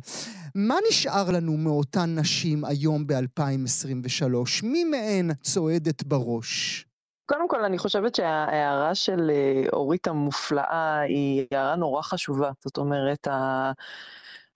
[0.55, 4.63] מה נשאר לנו מאותן נשים היום ב-2023?
[4.63, 6.85] מי מהן צועדת בראש?
[7.25, 12.51] קודם כל, אני חושבת שההערה של אה, אורית המופלאה היא הערה נורא חשובה.
[12.63, 13.71] זאת אומרת, ה...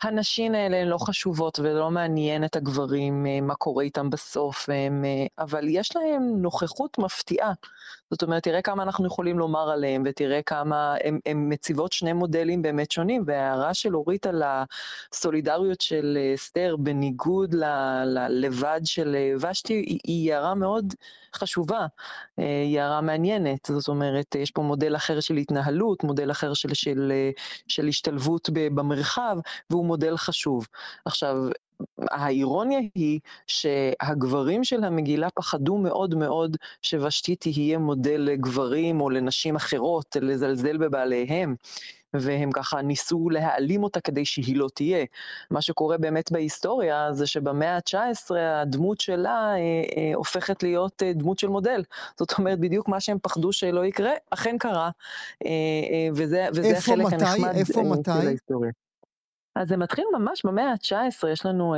[0.03, 5.05] הנשים האלה לא חשובות ולא מעניין את הגברים מה קורה איתם בסוף, הם,
[5.39, 7.53] אבל יש להם נוכחות מפתיעה.
[8.11, 12.91] זאת אומרת, תראה כמה אנחנו יכולים לומר עליהם, ותראה כמה הן מציבות שני מודלים באמת
[12.91, 17.55] שונים, וההערה של אורית על הסולידריות של אסתר בניגוד
[18.05, 20.93] ללבד של ושתי, היא, היא הערה מאוד
[21.35, 21.85] חשובה,
[22.37, 23.69] היא הערה מעניינת.
[23.71, 27.11] זאת אומרת, יש פה מודל אחר של התנהלות, מודל אחר של, של,
[27.67, 29.37] של השתלבות במרחב,
[29.69, 30.67] והוא מודל חשוב.
[31.05, 31.35] עכשיו,
[32.11, 40.17] האירוניה היא שהגברים של המגילה פחדו מאוד מאוד שוושתי תהיה מודל לגברים או לנשים אחרות,
[40.21, 41.55] לזלזל בבעליהם.
[42.13, 45.05] והם ככה ניסו להעלים אותה כדי שהיא לא תהיה.
[45.51, 49.57] מה שקורה באמת בהיסטוריה זה שבמאה ה-19 הדמות שלה אה,
[49.97, 51.83] אה, הופכת להיות אה, דמות של מודל.
[52.19, 54.89] זאת אומרת, בדיוק מה שהם פחדו שלא יקרה, אכן קרה,
[55.45, 55.49] אה,
[55.91, 57.15] אה, וזה, וזה החלק מתי?
[57.15, 58.11] הנחמד איפה אה, מתי?
[58.21, 58.71] של ההיסטוריה.
[59.55, 61.75] אז זה מתחיל ממש במאה ה-19, יש לנו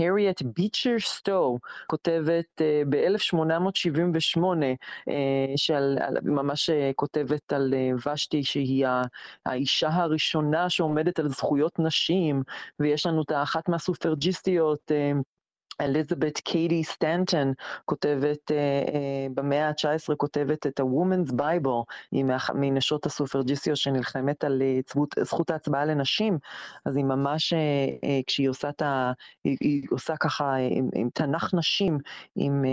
[0.00, 5.12] הריאט ביצ'ר סטו, כותבת uh, ב-1878, uh,
[5.56, 8.86] שממש uh, כותבת על uh, ושתי שהיא
[9.46, 12.42] האישה הראשונה שעומדת על זכויות נשים,
[12.80, 15.22] ויש לנו את האחת מהסופרג'יסטיות, uh,
[15.80, 17.52] אליזבת קיידי סטנטון
[17.84, 18.92] כותבת, uh, uh,
[19.34, 25.84] במאה ה-19 כותבת את ה-Woman's Bible, היא מנשות הסופרג'יסטיות שנלחמת על uh, זכות, זכות ההצבעה
[25.84, 26.38] לנשים,
[26.84, 27.52] אז היא ממש,
[28.26, 29.12] כשהיא עושה את ה...
[29.44, 31.98] היא, עושה ככה עם, עם תנ"ך נשים,
[32.36, 32.64] עם,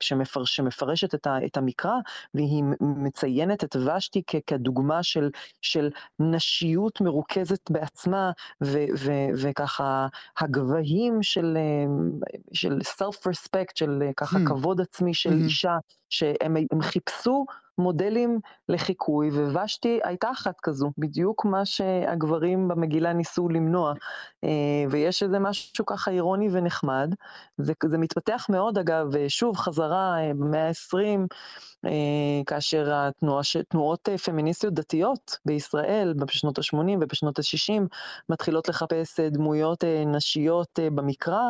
[0.00, 1.94] שמפר, שמפרשת את, ה, את המקרא,
[2.34, 5.30] והיא מציינת את ושתי כדוגמה של,
[5.62, 8.30] של נשיות מרוכזת בעצמה,
[8.64, 10.06] ו, ו, וככה
[10.38, 11.56] הגבהים של,
[12.52, 14.48] של self-respect, של ככה hmm.
[14.48, 15.44] כבוד עצמי של hmm.
[15.44, 15.76] אישה,
[16.10, 17.44] שהם חיפשו
[17.78, 23.92] מודלים לחיקוי, ובשתי הייתה אחת כזו, בדיוק מה שהגברים במגילה ניסו למנוע.
[24.90, 27.14] ויש איזה משהו ככה אירוני ונחמד,
[27.58, 31.26] זה, זה מתפתח מאוד אגב, שוב חזרה במאה ה-20,
[32.46, 37.82] כאשר התנועה, תנועות פמיניסטיות דתיות בישראל בשנות ה-80 ובשנות ה-60
[38.28, 41.42] מתחילות לחפש דמויות נשיות במקרא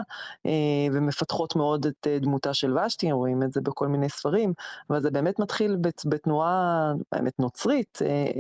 [0.92, 4.52] ומפתחות מאוד את דמותה של ושתי, רואים את זה בכל מיני ספרים,
[4.90, 5.76] אבל זה באמת מתחיל
[6.12, 7.98] בתנועה באמת נוצרית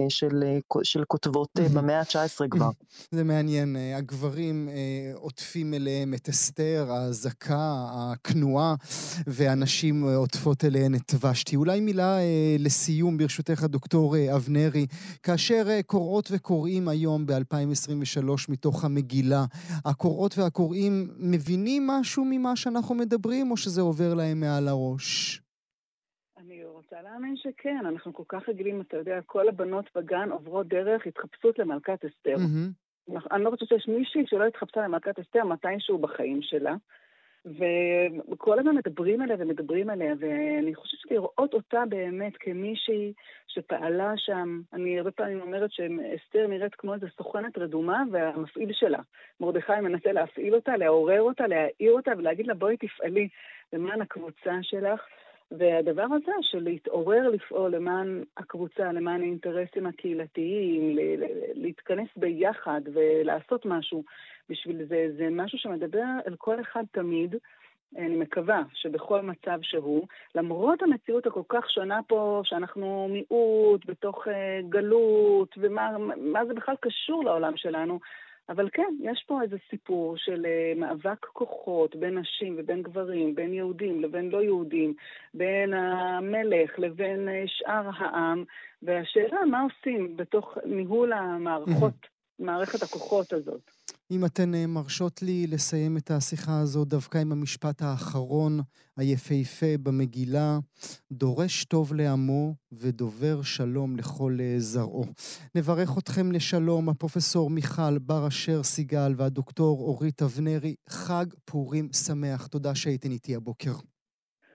[0.08, 0.44] של,
[0.82, 2.70] של כותבות במאה ה-19 כבר.
[3.10, 4.68] זה מעניין, הגברים
[5.14, 8.74] עוטפים אליהם את אסתר, הזכה, הכנועה,
[9.26, 11.56] והנשים עוטפות אליהן את ושתי.
[11.56, 14.86] אולי מילה אה, לסיום, ברשותך, דוקטור אה, אבנרי.
[15.22, 19.44] כאשר אה, קוראות וקוראים היום ב-2023 מתוך המגילה,
[19.84, 25.41] הקוראות והקוראים מבינים משהו ממה שאנחנו מדברים, או שזה עובר להם מעל הראש?
[26.92, 31.58] רוצה להאמין שכן, אנחנו כל כך רגילים, אתה יודע, כל הבנות בגן עוברות דרך התחפשות
[31.58, 32.36] למלכת אסתר.
[32.36, 33.18] Mm-hmm.
[33.32, 36.74] אני לא חושבת שיש מישהי שלא התחפשה למלכת אסתר מתישהו בחיים שלה.
[38.28, 43.12] וכל הזמן מדברים עליה ומדברים עליה, ואני חושבת שלראות אותה באמת כמישהי
[43.46, 49.00] שפעלה שם, אני הרבה פעמים אומרת שאסתר נראית כמו איזו סוכנת רדומה והמפעיל שלה.
[49.40, 53.28] מרדכי מנסה להפעיל אותה, לעורר אותה, להעיר אותה ולהגיד לה בואי תפעלי
[53.72, 55.00] למען הקבוצה שלך.
[55.58, 60.96] והדבר הזה של להתעורר לפעול למען הקבוצה, למען האינטרסים הקהילתיים,
[61.54, 64.04] להתכנס ביחד ולעשות משהו
[64.48, 67.36] בשביל זה, זה משהו שמדבר אל כל אחד תמיד.
[67.96, 74.26] אני מקווה שבכל מצב שהוא, למרות המציאות הכל כך שונה פה, שאנחנו מיעוט בתוך
[74.68, 78.00] גלות, ומה זה בכלל קשור לעולם שלנו,
[78.48, 83.54] אבל כן, יש פה איזה סיפור של uh, מאבק כוחות בין נשים ובין גברים, בין
[83.54, 84.94] יהודים לבין לא יהודים,
[85.34, 88.44] בין המלך לבין uh, שאר העם,
[88.82, 92.06] והשאלה מה עושים בתוך ניהול המערכות,
[92.38, 93.81] מערכת הכוחות הזאת.
[94.12, 98.60] אם אתן אה, מרשות לי לסיים את השיחה הזו דווקא עם המשפט האחרון
[98.96, 100.58] היפהפה במגילה,
[101.12, 105.04] דורש טוב לעמו ודובר שלום לכל אה, זרעו.
[105.54, 110.74] נברך אתכם לשלום, הפרופסור מיכל בר אשר סיגל והדוקטור אורית אבנרי.
[110.88, 112.46] חג פורים שמח.
[112.46, 113.72] תודה שהייתן איתי הבוקר.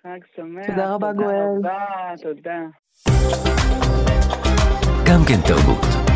[0.03, 0.67] חג שמח.
[0.67, 1.55] תודה רבה, גואל.
[1.55, 2.59] תודה, תודה.
[5.07, 6.06] גם כן תרבות.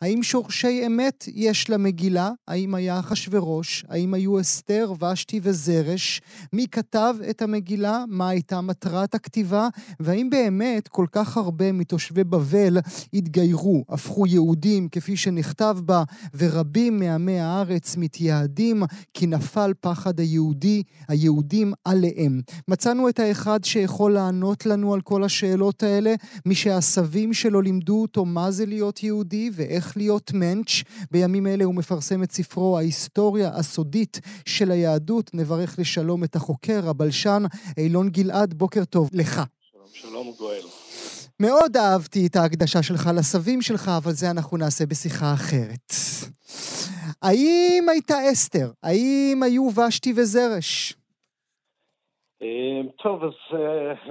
[0.00, 2.30] האם שורשי אמת יש למגילה?
[2.48, 3.84] האם היה אחשורוש?
[3.88, 6.20] האם היו אסתר, ושתי וזרש?
[6.52, 8.04] מי כתב את המגילה?
[8.08, 9.68] מה הייתה מטרת הכתיבה?
[10.00, 12.78] והאם באמת כל כך הרבה מתושבי בבל
[13.12, 16.02] התגיירו, הפכו יהודים כפי שנכתב בה,
[16.34, 18.82] ורבים מעמי הארץ מתייעדים
[19.14, 22.40] כי נפל פחד היהודי, היהודים עליהם.
[22.68, 26.14] מצאנו את האחד שיכול לענות לנו על כל השאלות האלה,
[26.46, 30.82] מי שהסבים שלו לימדו אותו מה זה להיות יהודי ואיך להיות מענץ'.
[31.10, 35.30] בימים אלה הוא מפרסם את ספרו ההיסטוריה הסודית של היהדות.
[35.34, 37.42] נברך לשלום את החוקר, הבלשן,
[37.78, 39.42] אילון גלעד, בוקר טוב לך.
[39.60, 40.64] שלום, שלום גואל.
[41.40, 45.92] מאוד אהבתי את ההקדשה שלך לסבים שלך, אבל זה אנחנו נעשה בשיחה אחרת.
[47.22, 48.70] האם הייתה אסתר?
[48.82, 50.94] האם היו ושתי וזרש?
[53.02, 53.58] טוב, אז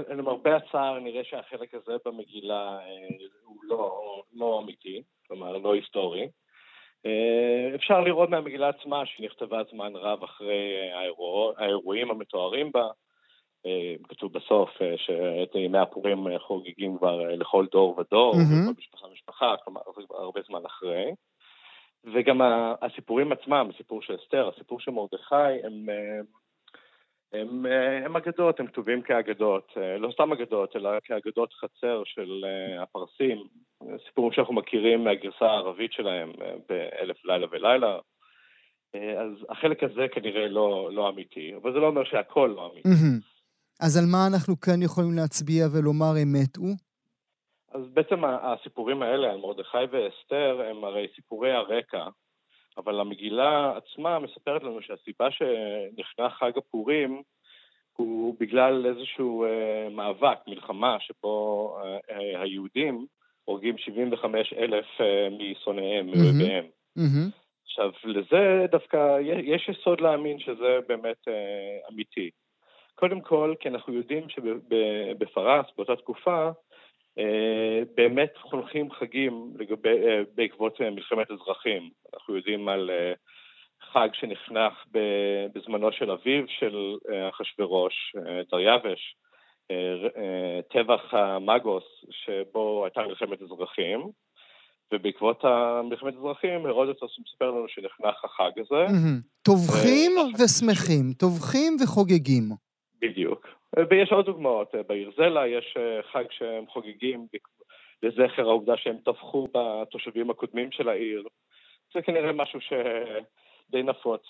[0.10, 2.80] למרבה הצער נראה שהחלק הזה במגילה
[3.44, 4.02] הוא לא,
[4.34, 5.04] לא אמיתי.
[5.28, 6.28] כלומר לא היסטורי.
[7.06, 12.88] אה, אפשר לראות מהמגילה עצמה שהיא נכתבה זמן רב אחרי האירוע, האירועים המתוארים בה.
[13.66, 18.64] אה, כתוב בסוף אה, שאת ימי הפורים חוגגים כבר לכל דור ודור, mm-hmm.
[18.64, 21.12] לכל משפחה משפחה, כלומר זה כבר הרבה זמן אחרי.
[22.14, 22.42] וגם
[22.82, 25.86] הסיפורים עצמם, הסיפור של אסתר, הסיפור של מרדכי, הם
[27.42, 32.46] הם, אה, הם אגדות, הם כתובים כאגדות, אה, לא סתם אגדות, אלא כאגדות חצר של
[32.46, 33.48] אה, הפרסים,
[34.06, 36.32] סיפורים שאנחנו מכירים מהגרסה הערבית שלהם
[36.70, 38.00] באלף לילה ולילה.
[38.94, 42.90] אז החלק הזה כנראה לא, לא אמיתי, אבל זה לא אומר שהכל לא אמיתי.
[43.80, 46.76] אז על מה אנחנו כן יכולים להצביע ולומר אמת הוא?
[47.72, 52.08] אז בעצם הסיפורים האלה על מרדכי ואסתר הם הרי סיפורי הרקע
[52.78, 57.22] אבל המגילה עצמה מספרת לנו שהסיבה שנחנך חג הפורים
[57.96, 63.06] הוא בגלל איזשהו uh, מאבק, מלחמה, שבו uh, uh, היהודים
[63.46, 65.04] הורגים 75 אלף uh,
[65.40, 66.66] משונאיהם, מאויביהם.
[66.98, 67.32] Mm-hmm.
[67.64, 72.30] עכשיו, לזה דווקא יש יסוד להאמין שזה באמת uh, אמיתי.
[72.96, 76.52] קודם כל, כי אנחנו יודעים שבפרס, באותה תקופה, אה,
[77.96, 81.90] באמת חונכים חגים לגבי, אה, בעקבות אה, מלחמת אזרחים.
[82.14, 82.90] אנחנו יודעים על
[83.92, 84.74] חג שנחנך
[85.54, 86.96] בזמנו של אביו של
[87.30, 88.16] אחשורוש,
[88.52, 89.16] דריווש,
[90.70, 94.00] טבח המאגוס, שבו הייתה מלחמת אזרחים,
[94.94, 95.44] ובעקבות
[95.90, 98.86] מלחמת אזרחים, הרודוטוס מספר לנו שנחנך החג הזה.
[99.42, 102.44] טובחים ושמחים, טובחים וחוגגים.
[103.02, 103.48] בדיוק.
[103.90, 107.28] ויש עוד דוגמאות, בעיר זלה יש אה, חג שהם חוגגים
[108.04, 111.24] לזכר העובדה שהם טבחו בתושבים הקודמים של העיר.
[111.94, 112.74] זה כנראה משהו ש...
[113.72, 114.22] די נפוץ.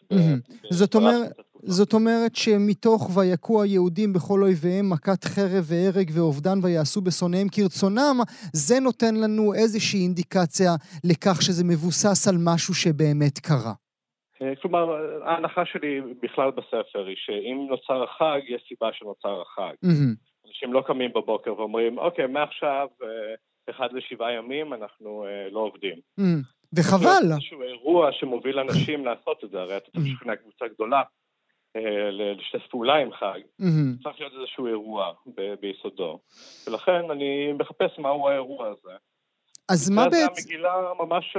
[0.70, 1.18] זאת, אומר,
[1.64, 8.20] זאת אומרת שמתוך ויכו היהודים בכל אויביהם מכת חרב והרג ואובדן ויעשו בשונאיהם כרצונם,
[8.54, 10.72] זה נותן לנו איזושהי אינדיקציה
[11.04, 13.74] לכך שזה מבוסס על משהו שבאמת קרה.
[14.42, 19.74] אה, כלומר, ההנחה שלי בכלל בספר היא שאם נוצר החג, יש סיבה שנוצר החג.
[19.86, 20.48] Mm-hmm.
[20.48, 23.36] אנשים לא קמים בבוקר ואומרים, אוקיי, מעכשיו, אה,
[23.70, 25.96] אחד לשבעה ימים אנחנו אה, לא עובדים.
[26.20, 26.78] Mm-hmm.
[26.78, 27.28] וחבל.
[27.28, 31.04] זה איזשהו אירוע שמוביל אנשים לעשות את זה, הרי אתה צריך לשכנע קבוצה גדולה
[32.12, 33.40] לשתף פעולה עם חג.
[34.04, 35.14] צריך להיות איזשהו אירוע
[35.62, 36.20] ביסודו.
[36.68, 38.96] ולכן אני מחפש מהו האירוע הזה.
[39.70, 40.34] אז מה בעצם...
[40.38, 41.38] המגילה ממש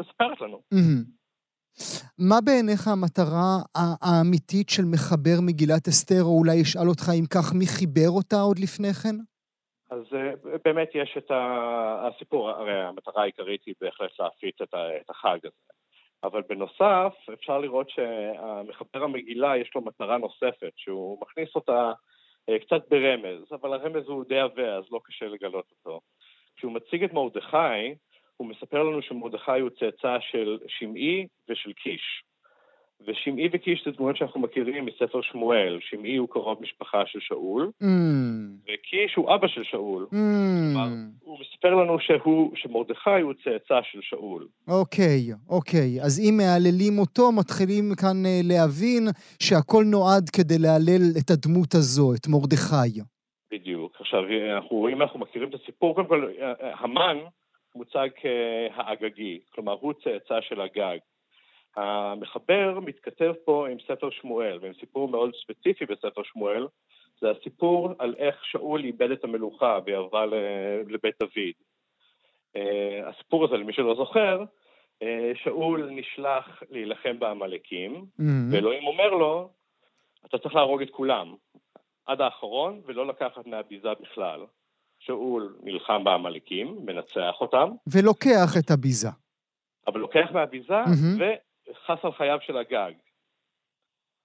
[0.00, 0.62] מספרת לנו.
[2.18, 3.52] מה בעיניך המטרה
[4.02, 8.58] האמיתית של מחבר מגילת אסתר, או אולי אשאל אותך אם כך, מי חיבר אותה עוד
[8.58, 9.16] לפני כן?
[9.90, 10.30] אז אה,
[10.64, 15.74] באמת יש את הסיפור, הרי המטרה העיקרית היא בהחלט להפיץ את החג הזה.
[16.24, 21.92] אבל בנוסף, אפשר לראות שהמחבר המגילה יש לו מטרה נוספת, שהוא מכניס אותה
[22.48, 26.00] אה, קצת ברמז, אבל הרמז הוא די עבה, אז לא קשה לגלות אותו.
[26.56, 27.94] כשהוא מציג את מרדכי,
[28.36, 32.24] הוא מספר לנו שמרדכי הוא צאצא של שמעי ושל קיש.
[33.06, 35.78] ושמעי וקיש זה דמויות שאנחנו מכירים מספר שמואל.
[35.80, 37.86] שמעי הוא קרוב משפחה של שאול, mm.
[38.62, 40.02] וקיש הוא אבא של שאול.
[40.02, 40.08] Mm.
[40.12, 40.88] כלומר,
[41.20, 44.46] הוא מספר לנו שהוא, שמרדכי הוא צאצא של שאול.
[44.68, 46.02] אוקיי, אוקיי.
[46.02, 49.02] אז אם מהללים אותו, מתחילים כאן uh, להבין
[49.42, 53.00] שהכל נועד כדי להלל את הדמות הזו, את מרדכי.
[53.52, 53.96] בדיוק.
[54.00, 54.20] עכשיו,
[54.56, 56.28] אנחנו, אם אנחנו מכירים את הסיפור, קודם כל,
[56.80, 57.18] המן,
[57.74, 60.98] מוצג כהאגגי, כלומר הוא צאצא של הגג.
[61.76, 66.66] המחבר מתכתב פה עם ספר שמואל, ועם סיפור מאוד ספציפי בספר שמואל,
[67.20, 70.26] זה הסיפור על איך שאול איבד את המלוכה ועברה
[70.88, 71.54] לבית דוד.
[72.56, 74.44] אה, הסיפור הזה, למי שלא זוכר,
[75.02, 78.22] אה, שאול נשלח להילחם בעמלקים, mm-hmm.
[78.52, 79.48] ואלוהים אומר לו,
[80.26, 81.34] אתה צריך להרוג את כולם,
[82.06, 84.40] עד האחרון, ולא לקחת מהביזה בכלל.
[85.06, 87.68] שאול נלחם בעמלקים, מנצח אותם.
[87.92, 89.08] ולוקח את הביזה.
[89.86, 91.22] אבל לוקח מהביזה mm-hmm.
[91.70, 92.92] וחס על חייו של הגג.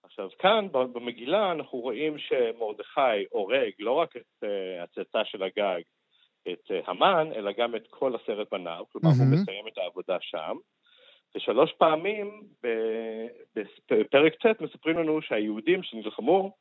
[0.04, 5.82] עכשיו, כאן במגילה אנחנו רואים שמרדכי הורג לא רק את uh, הצאצא של הגג,
[6.52, 9.34] את uh, המן, אלא גם את כל עשרת בניו, כלומר mm-hmm.
[9.34, 10.58] הוא מסיים את העבודה שם.
[11.36, 12.42] ושלוש פעמים
[13.90, 16.56] בפרק ט' מספרים לנו שהיהודים שנלחמו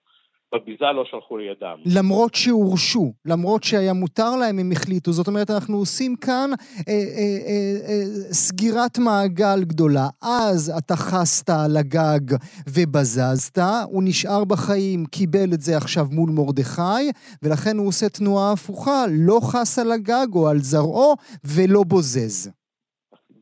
[0.55, 1.76] בביזה לא שלחו לידם.
[1.96, 5.12] למרות שהורשו, למרות שהיה מותר להם, הם החליטו.
[5.12, 6.51] זאת אומרת, אנחנו עושים כאן
[6.88, 10.09] אה, אה, אה, אה, סגירת מעגל גדולה.
[10.22, 12.36] אז אתה חסת על הגג
[12.74, 13.59] ובזזת,
[13.92, 17.05] הוא נשאר בחיים, קיבל את זה עכשיו מול מרדכי,
[17.42, 22.53] ולכן הוא עושה תנועה הפוכה, לא חס על הגג או על זרעו, ולא בוזז.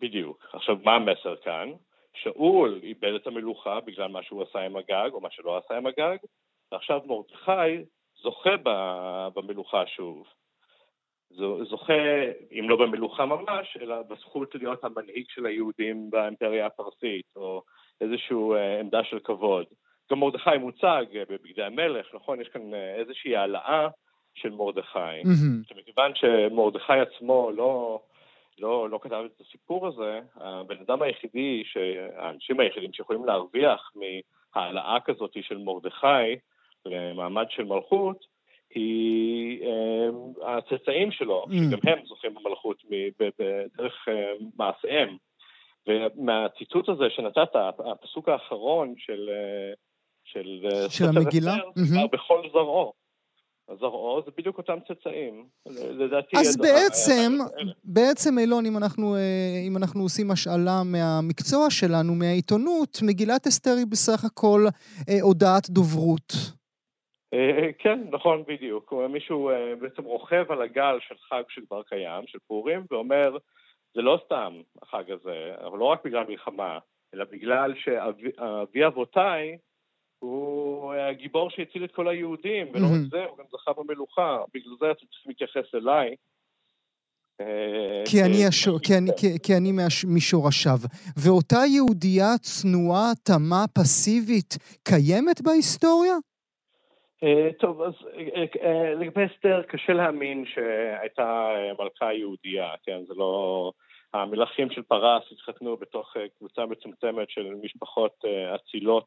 [0.01, 0.39] בדיוק.
[0.53, 1.69] עכשיו, מה המסר כאן?
[2.23, 5.87] שאול איבד את המלוכה בגלל מה שהוא עשה עם הגג, או מה שלא עשה עם
[5.87, 6.17] הגג,
[6.73, 7.85] ועכשיו מרדכי
[8.23, 8.51] זוכה
[9.35, 10.27] במלוכה שוב.
[11.71, 11.93] זוכה,
[12.53, 17.63] אם לא במלוכה ממש, אלא בזכות להיות המנהיג של היהודים באימפריה הפרסית, או
[18.01, 19.67] איזושהי אה, עמדה של כבוד.
[20.11, 22.41] גם מרדכי מוצג אה, בבגדי המלך, נכון?
[22.41, 23.89] יש כאן אה, איזושהי העלאה
[24.35, 24.99] של מרדכי.
[24.99, 25.75] Mm-hmm.
[25.77, 28.01] מכיוון שמרדכי עצמו לא,
[28.59, 31.63] לא, לא כתב את הסיפור הזה, הבן אדם היחידי,
[32.17, 36.37] האנשים היחידים שיכולים להרוויח מהעלאה כזאת של מרדכי,
[36.87, 38.37] למעמד של מלכות,
[38.75, 41.53] היא אה, הצאצאים שלו, mm.
[41.53, 42.83] שגם הם זוכים במלכות
[43.79, 45.17] דרך אה, מעשיהם.
[45.89, 47.51] ומהציטוט הזה שנתת,
[47.93, 49.75] הפסוק האחרון של, אה,
[50.25, 52.07] של, של המגילה, mm-hmm.
[52.13, 52.93] בכל זרעו.
[53.81, 55.47] זרעו זה בדיוק אותם צאצאים.
[55.67, 56.37] לדעתי...
[56.37, 57.33] אז בעצם,
[57.85, 59.17] בעצם אילון, אם אנחנו,
[59.67, 64.67] אם אנחנו עושים השאלה מהמקצוע שלנו, מהעיתונות, מגילת אסתר היא בסך הכל
[65.23, 66.56] הודעת דוברות.
[67.37, 68.93] אה, כן, נכון, בדיוק.
[69.09, 73.37] מישהו אה, בעצם רוכב על הגל של חג שכבר קיים, של פורים, ואומר,
[73.95, 76.79] זה לא סתם החג הזה, אבל לא רק בגלל מלחמה,
[77.15, 79.59] אלא בגלל שאבי אבותיי
[80.19, 84.91] הוא הגיבור שהציל את כל היהודים, ולא רק זה, הוא גם זכה במלוכה, בגלל זה
[84.91, 86.15] אתם צריכים להתייחס אליי.
[87.41, 89.73] אה, כי אני, השור, כי אני, כי, כי אני
[90.15, 90.79] משורשיו.
[91.17, 96.15] ואותה יהודייה צנועה, תמה, פסיבית, קיימת בהיסטוריה?
[97.23, 101.49] אה, טוב, אז אה, אה, לגבי אסתר, קשה להאמין שהייתה
[101.79, 103.05] מלכה יהודייה, כן?
[103.09, 103.73] זה לא...
[104.15, 109.07] המלכים של פרס התחתנו בתוך קבוצה מצומצמת של משפחות אצילות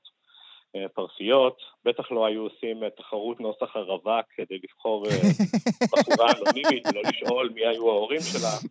[0.93, 5.05] פרסיות, בטח לא היו עושים תחרות נוסח הרווק כדי לבחור
[5.91, 8.69] בחורה אנונימית ולא לשאול מי היו ההורים שלה,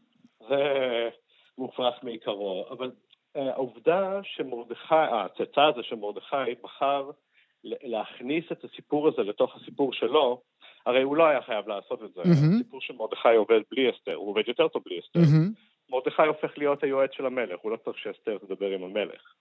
[0.49, 0.65] זה
[1.59, 2.65] מופרך מעיקרו.
[2.71, 2.91] אבל
[3.35, 7.11] העובדה שמרדכי, הצאצא הזה של מרדכי בחר
[7.65, 10.43] להכניס את הסיפור הזה לתוך הסיפור שלו,
[10.87, 12.23] הרי הוא לא היה חייב לעשות את זה.
[12.23, 12.55] Mm-hmm.
[12.55, 15.21] הסיפור של מרדכי עובד בלי אסתר, הוא עובד יותר טוב בלי אסתר.
[15.21, 15.91] Mm-hmm.
[15.91, 19.35] מרדכי הופך להיות היועץ של המלך, הוא לא צריך שאסתר תדבר עם המלך.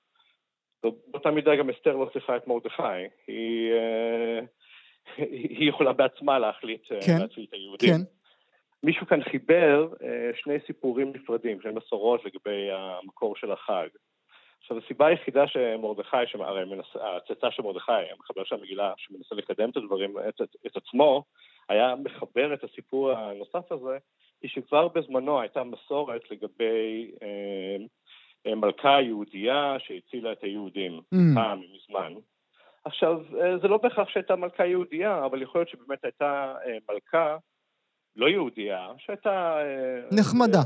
[0.83, 2.83] באותה מידה גם אסתר לא צריכה את מרדכי,
[3.27, 4.39] היא, אה,
[5.57, 7.89] היא יכולה בעצמה להחליט אה, כן, להציל את היהודים.
[7.89, 8.01] כן.
[8.83, 13.87] מישהו כאן חיבר אה, שני סיפורים נפרדים, שני מסורות לגבי המקור של החג.
[14.61, 16.63] עכשיו, הסיבה היחידה שמרדכי, הרי
[16.95, 21.23] הצאצא של מרדכי, המחבר של המגילה, שמנסה לקדם את הדברים, את, את, עצמו,
[21.69, 23.97] היה מחבר את הסיפור הנוסף הזה,
[24.41, 27.85] היא שכבר בזמנו הייתה מסורת לגבי אה,
[28.47, 31.17] אה, מלכה יהודייה שהצילה את היהודים, mm.
[31.35, 32.13] פעם מזמן.
[32.85, 37.37] עכשיו, אה, זה לא בהכרח שהייתה מלכה יהודייה, אבל יכול להיות שבאמת הייתה אה, מלכה
[38.15, 39.57] לא יהודייה, שהייתה...
[40.11, 40.61] נחמדה.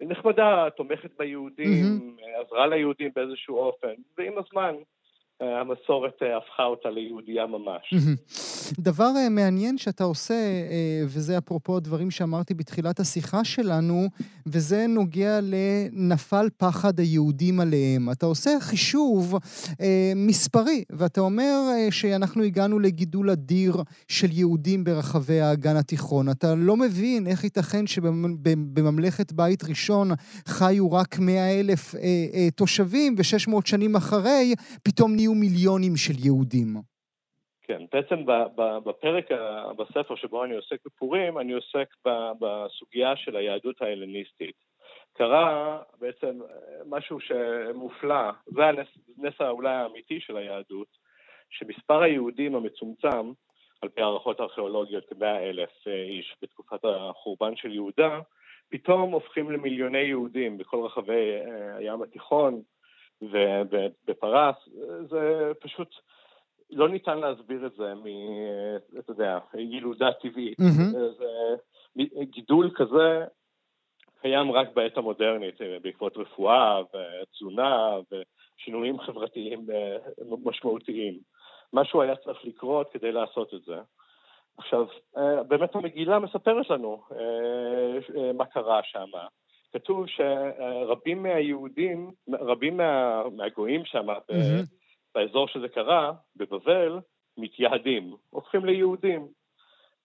[0.00, 2.46] נחמדה, תומכת ביהודים, mm-hmm.
[2.46, 4.74] עזרה ליהודים באיזשהו אופן, ועם הזמן
[5.40, 7.94] המסורת אה, הפכה אותה ליהודייה ממש.
[8.78, 10.34] דבר אה, מעניין שאתה עושה,
[11.04, 14.06] וזה אפרופו הדברים שאמרתי בתחילת השיחה שלנו,
[14.46, 18.10] וזה נוגע לנפל פחד היהודים עליהם.
[18.10, 19.34] אתה עושה חישוב
[20.16, 21.54] מספרי, ואתה אומר
[21.90, 23.76] שאנחנו הגענו לגידול אדיר
[24.08, 26.30] של יהודים ברחבי האגן התיכון.
[26.30, 30.10] אתה לא מבין איך ייתכן שבממלכת בית ראשון
[30.46, 31.94] חיו רק 100 אלף
[32.54, 36.74] תושבים, ו-600 שנים אחרי, פתאום נהיו מיליונים של יהודים.
[37.62, 38.16] כן, בעצם
[38.84, 39.26] בפרק
[39.76, 41.94] בספר שבו אני עוסק בפורים, אני עוסק
[42.40, 44.56] בסוגיה של היהדות ההלניסטית.
[45.12, 46.40] קרה בעצם
[46.86, 50.88] משהו שמופלא, זה הנס אולי האמיתי של היהדות,
[51.50, 53.32] שמספר היהודים המצומצם,
[53.82, 58.20] על פי הערכות ארכיאולוגיות כמאה אלף אה, איש בתקופת החורבן של יהודה,
[58.68, 62.62] פתאום הופכים למיליוני יהודים בכל רחבי אה, הים התיכון
[63.22, 64.56] ובפרס.
[65.08, 65.88] זה פשוט,
[66.70, 68.06] לא ניתן להסביר את זה מ...
[68.98, 70.60] אתה יודע, ילודה טבעית.
[70.60, 70.98] Mm-hmm.
[71.18, 73.24] זה גידול כזה
[74.20, 79.66] קיים רק בעת המודרנית, אה, בעקבות רפואה ותזונה ושינויים חברתיים
[80.44, 81.18] משמעותיים.
[81.72, 83.76] משהו היה צריך לקרות כדי לעשות את זה.
[84.58, 84.86] עכשיו,
[85.16, 89.10] אה, באמת המגילה מספרת לנו אה, אה, מה קרה שם.
[89.76, 94.64] כתוב שרבים מהיהודים, רבים מה, מהגויים שם, mm-hmm.
[95.14, 96.98] באזור שזה קרה, בבבל,
[97.38, 99.26] מתייהדים, הופכים ליהודים.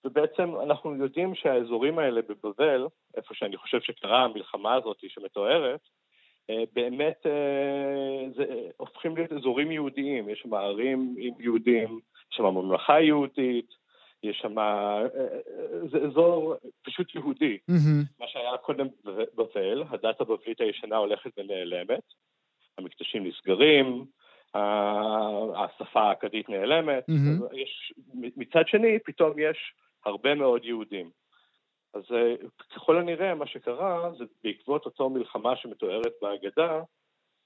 [0.05, 5.81] ובעצם אנחנו יודעים שהאזורים האלה בבבל, איפה שאני חושב שקרה המלחמה הזאת שמתוארת,
[6.49, 8.45] אה, באמת אה, זה,
[8.77, 11.99] הופכים להיות אזורים יהודיים, יש שם ערים עם יהודים,
[12.31, 13.73] יש שם ממלכה יהודית,
[14.23, 15.03] יש שם, אה,
[15.91, 17.57] זה אזור פשוט יהודי.
[17.71, 18.19] Mm-hmm.
[18.19, 18.87] מה שהיה קודם
[19.35, 22.03] בבל, הדת הבבלית הישנה הולכת ונעלמת,
[22.77, 24.05] המקדשים נסגרים,
[25.55, 27.55] השפה האכדית נעלמת, mm-hmm.
[27.55, 29.73] יש, מצד שני פתאום יש
[30.05, 31.09] הרבה מאוד יהודים.
[31.93, 32.35] אז אה,
[32.75, 36.81] ככל הנראה מה שקרה זה בעקבות אותו מלחמה שמתוארת בהגדה,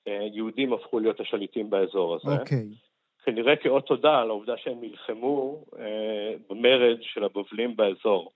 [0.08, 2.40] אה, יהודים הפכו להיות השליטים באזור הזה.
[2.40, 2.58] אוקיי.
[2.58, 2.95] Okay.
[3.26, 8.32] כנראה כאות תודה על העובדה שהם נלחמו אה, במרד של הבבלים באזור.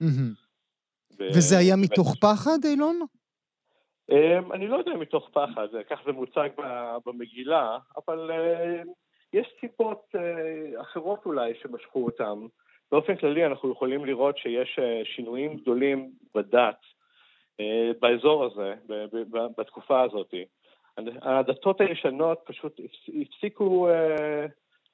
[1.20, 1.28] ו...
[1.36, 3.00] וזה היה מתוך פחד, אילון?
[4.12, 6.50] אה, אני לא יודע מתוך פחד, כך זה מוצג
[7.06, 8.82] במגילה, אבל אה,
[9.34, 12.48] יש סיבות אה, אחרות אולי שמשכו אותם.
[12.92, 16.80] באופן כללי אנחנו יכולים לראות שיש אה, שינויים גדולים בדת
[17.60, 18.74] אה, באזור הזה,
[19.58, 20.34] בתקופה הזאת.
[21.22, 22.80] הדתות הישנות פשוט
[23.22, 24.46] הפסיקו אה,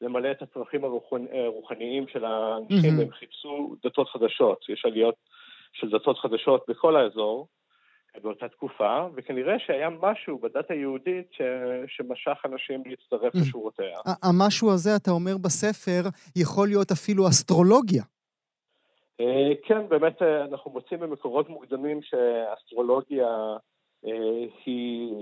[0.01, 4.65] למלא את הצרכים הרוחניים של האנשים, והם חיפשו דתות חדשות.
[4.69, 5.15] יש עליות
[5.73, 7.47] של דתות חדשות בכל האזור.
[8.23, 11.41] באותה תקופה, וכנראה שהיה משהו בדת היהודית ש...
[11.87, 13.39] שמשך אנשים להצטרף mm.
[13.41, 13.97] לשורותיה.
[14.23, 16.01] המשהו הזה, אתה אומר בספר,
[16.35, 18.03] יכול להיות אפילו אסטרולוגיה.
[19.19, 23.27] אה, כן, באמת אה, אנחנו מוצאים במקורות מוקדמים שאסטרולוגיה
[24.05, 25.13] אה, היא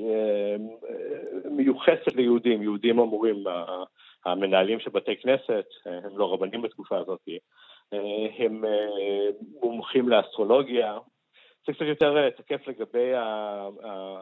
[1.51, 3.43] מיוחסת ליהודים, יהודים אמורים,
[4.25, 7.21] המנהלים של בתי כנסת, הם לא רבנים בתקופה הזאת,
[8.37, 8.63] הם
[9.61, 10.97] מומחים לאסטרולוגיה,
[11.67, 13.11] זה קצת יותר אה, תקף לגבי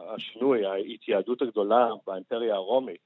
[0.08, 3.00] השינוי, ההתייעדות הגדולה באימפריה הרומית,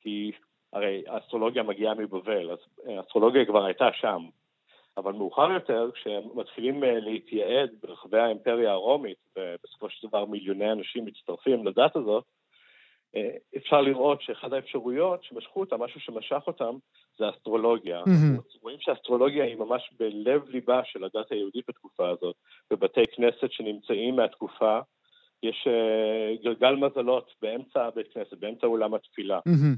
[0.00, 0.32] כי
[0.72, 4.22] הרי האסטרולוגיה מגיעה מבבל, אז האסטרולוגיה כבר הייתה שם,
[4.96, 11.66] אבל מאוחר יותר, כשמתחילים אה, להתייעד ברחבי האימפריה הרומית, ובסופו של דבר מיליוני אנשים מצטרפים
[11.66, 12.39] לדת הזאת, אה,
[13.56, 16.74] אפשר לראות שאחד האפשרויות שמשכו אותם, משהו שמשך אותם,
[17.18, 18.02] זה אסטרולוגיה.
[18.02, 18.60] Mm-hmm.
[18.62, 22.36] רואים שאסטרולוגיה היא ממש בלב ליבה של הדת היהודית בתקופה הזאת.
[22.70, 24.78] בבתי כנסת שנמצאים מהתקופה,
[25.42, 29.38] יש uh, גלגל מזלות באמצע הבית כנסת, באמצע אולם התפילה.
[29.38, 29.76] Mm-hmm.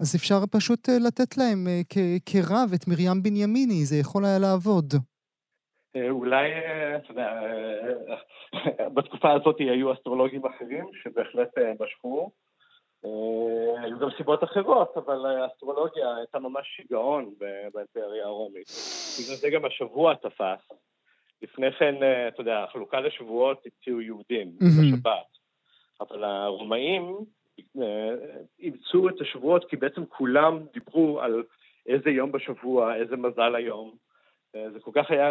[0.00, 1.66] אז אפשר פשוט לתת להם
[2.26, 4.94] כרב את מרים בנימיני, זה יכול היה לעבוד.
[5.96, 7.40] אה, אולי, אה, אתה יודע,
[8.54, 11.48] אה, בתקופה הזאת היו אסטרולוגים אחרים שבהחלט
[11.80, 12.30] משכו.
[13.82, 17.34] היו גם סיבות אחרות, אבל האסטרולוגיה הייתה ממש שיגעון
[17.74, 18.66] באימפריה הרומית.
[19.18, 20.78] בגלל זה גם השבוע תפס.
[21.42, 21.94] לפני כן,
[22.28, 25.26] אתה יודע, החלוקה לשבועות הציעו יהודים בשבת,
[26.00, 27.16] אבל הרומאים
[28.58, 31.42] אימצו את השבועות כי בעצם כולם דיברו על
[31.86, 34.05] איזה יום בשבוע, איזה מזל היום.
[34.56, 35.26] אה, זה כל כך היה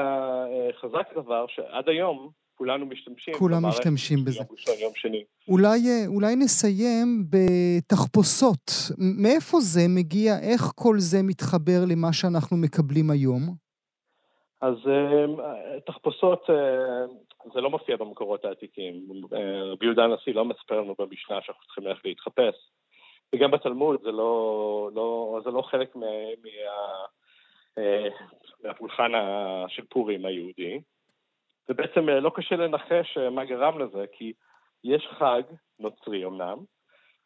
[0.48, 3.34] אה, חזק דבר, שעד היום כולנו משתמשים.
[3.34, 4.38] כולם משתמשים בזה.
[4.38, 5.24] יום ראשון, יום שני.
[5.48, 8.72] אולי, אה, אולי נסיים בתחפושות.
[9.24, 10.34] מאיפה זה מגיע?
[10.52, 13.42] איך כל זה מתחבר למה שאנחנו מקבלים היום?
[14.62, 14.76] אז
[15.86, 16.44] תחפושות,
[17.54, 19.06] זה לא מופיע במקורות העתיקים.
[19.72, 22.56] רבי יהודה הנשיא לא מספר לנו במשנה שאנחנו צריכים ללכת להתחפש.
[23.36, 26.06] וגם בתלמוד זה לא, לא, זה לא חלק מה...
[28.66, 29.12] מה מהפולחן
[29.68, 30.80] של פורים היהודי.
[31.70, 34.34] ובעצם אה, לא קשה לנחש אה, מה גרם לזה, כי
[34.84, 35.42] יש חג
[35.80, 36.58] נוצרי אמנם,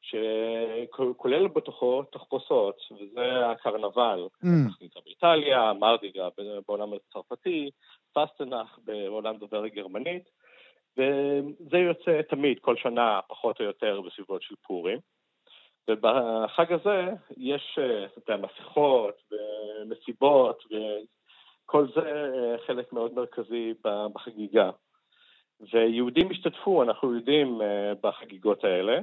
[0.02, 4.48] שכולל בתוכו תחפושות, וזה הקרנבל, mm.
[5.06, 6.28] באיטליה, מרדיגה
[6.68, 7.70] בעולם הצרפתי,
[8.14, 10.24] פסטנח בעולם דובר הגרמנית,
[10.98, 15.00] וזה יוצא תמיד, כל שנה, פחות או יותר, בסביבות של פורים.
[15.90, 20.64] ובחג הזה יש, אתה יודע, מסכות ומסיבות,
[21.70, 23.74] וכל זה חלק מאוד מרכזי
[24.14, 24.70] בחגיגה.
[25.74, 27.62] ויהודים השתתפו, אנחנו יודעים,
[28.02, 29.00] בחגיגות האלה.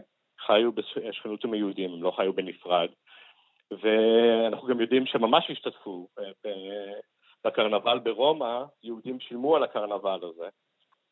[0.46, 2.88] חיו בשכנות עם היהודים, הם לא חיו בנפרד.
[3.70, 6.08] ואנחנו גם יודעים שממש השתתפו.
[7.44, 10.48] בקרנבל ברומא, יהודים שילמו על הקרנבל הזה.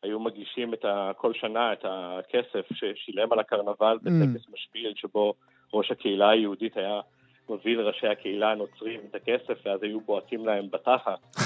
[0.03, 4.11] היו מגישים את ה, כל שנה את הכסף ששילם על הקרנבל mm.
[4.11, 5.35] בטקס משפיל שבו
[5.73, 7.01] ראש הקהילה היהודית היה
[7.49, 11.37] מביא לראשי הקהילה הנוצרים את הכסף ואז היו בועטים להם בתחת.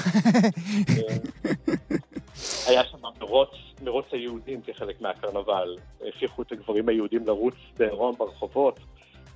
[2.67, 3.49] היה שם מרוץ,
[3.83, 5.77] מרוץ היהודים כחלק מהקרנבל.
[6.07, 8.79] הפשיכו את הגברים היהודים לרוץ בעירום ברחובות,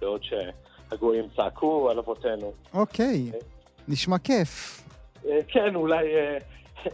[0.01, 2.53] בעוד שהגויים צעקו על אבותינו.
[2.73, 3.31] אוקיי,
[3.87, 4.81] נשמע כיף.
[5.25, 6.15] אה, כן, אולי...
[6.15, 6.37] אה,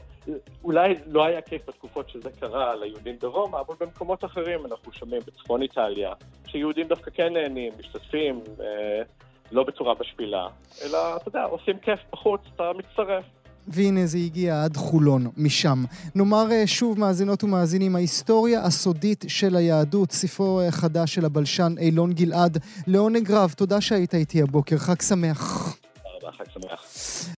[0.63, 5.61] אולי לא היה כיף בתקופות שזה קרה ליהודים ברומא, אבל במקומות אחרים אנחנו שומעים בצפון
[5.61, 6.13] איטליה,
[6.47, 9.01] שיהודים דווקא כן נהנים, משתתפים, אה,
[9.51, 10.47] לא בצורה משפילה,
[10.85, 13.23] אלא, אתה יודע, עושים כיף בחוץ, אתה מצטרף.
[13.67, 15.83] והנה זה הגיע עד חולון, משם.
[16.15, 22.57] נאמר אה, שוב, מאזינות ומאזינים, ההיסטוריה הסודית של היהדות, ספרו החדש של הבלשן אילון גלעד,
[22.87, 25.75] לעונג רב, תודה שהיית איתי הבוקר, חג שמח.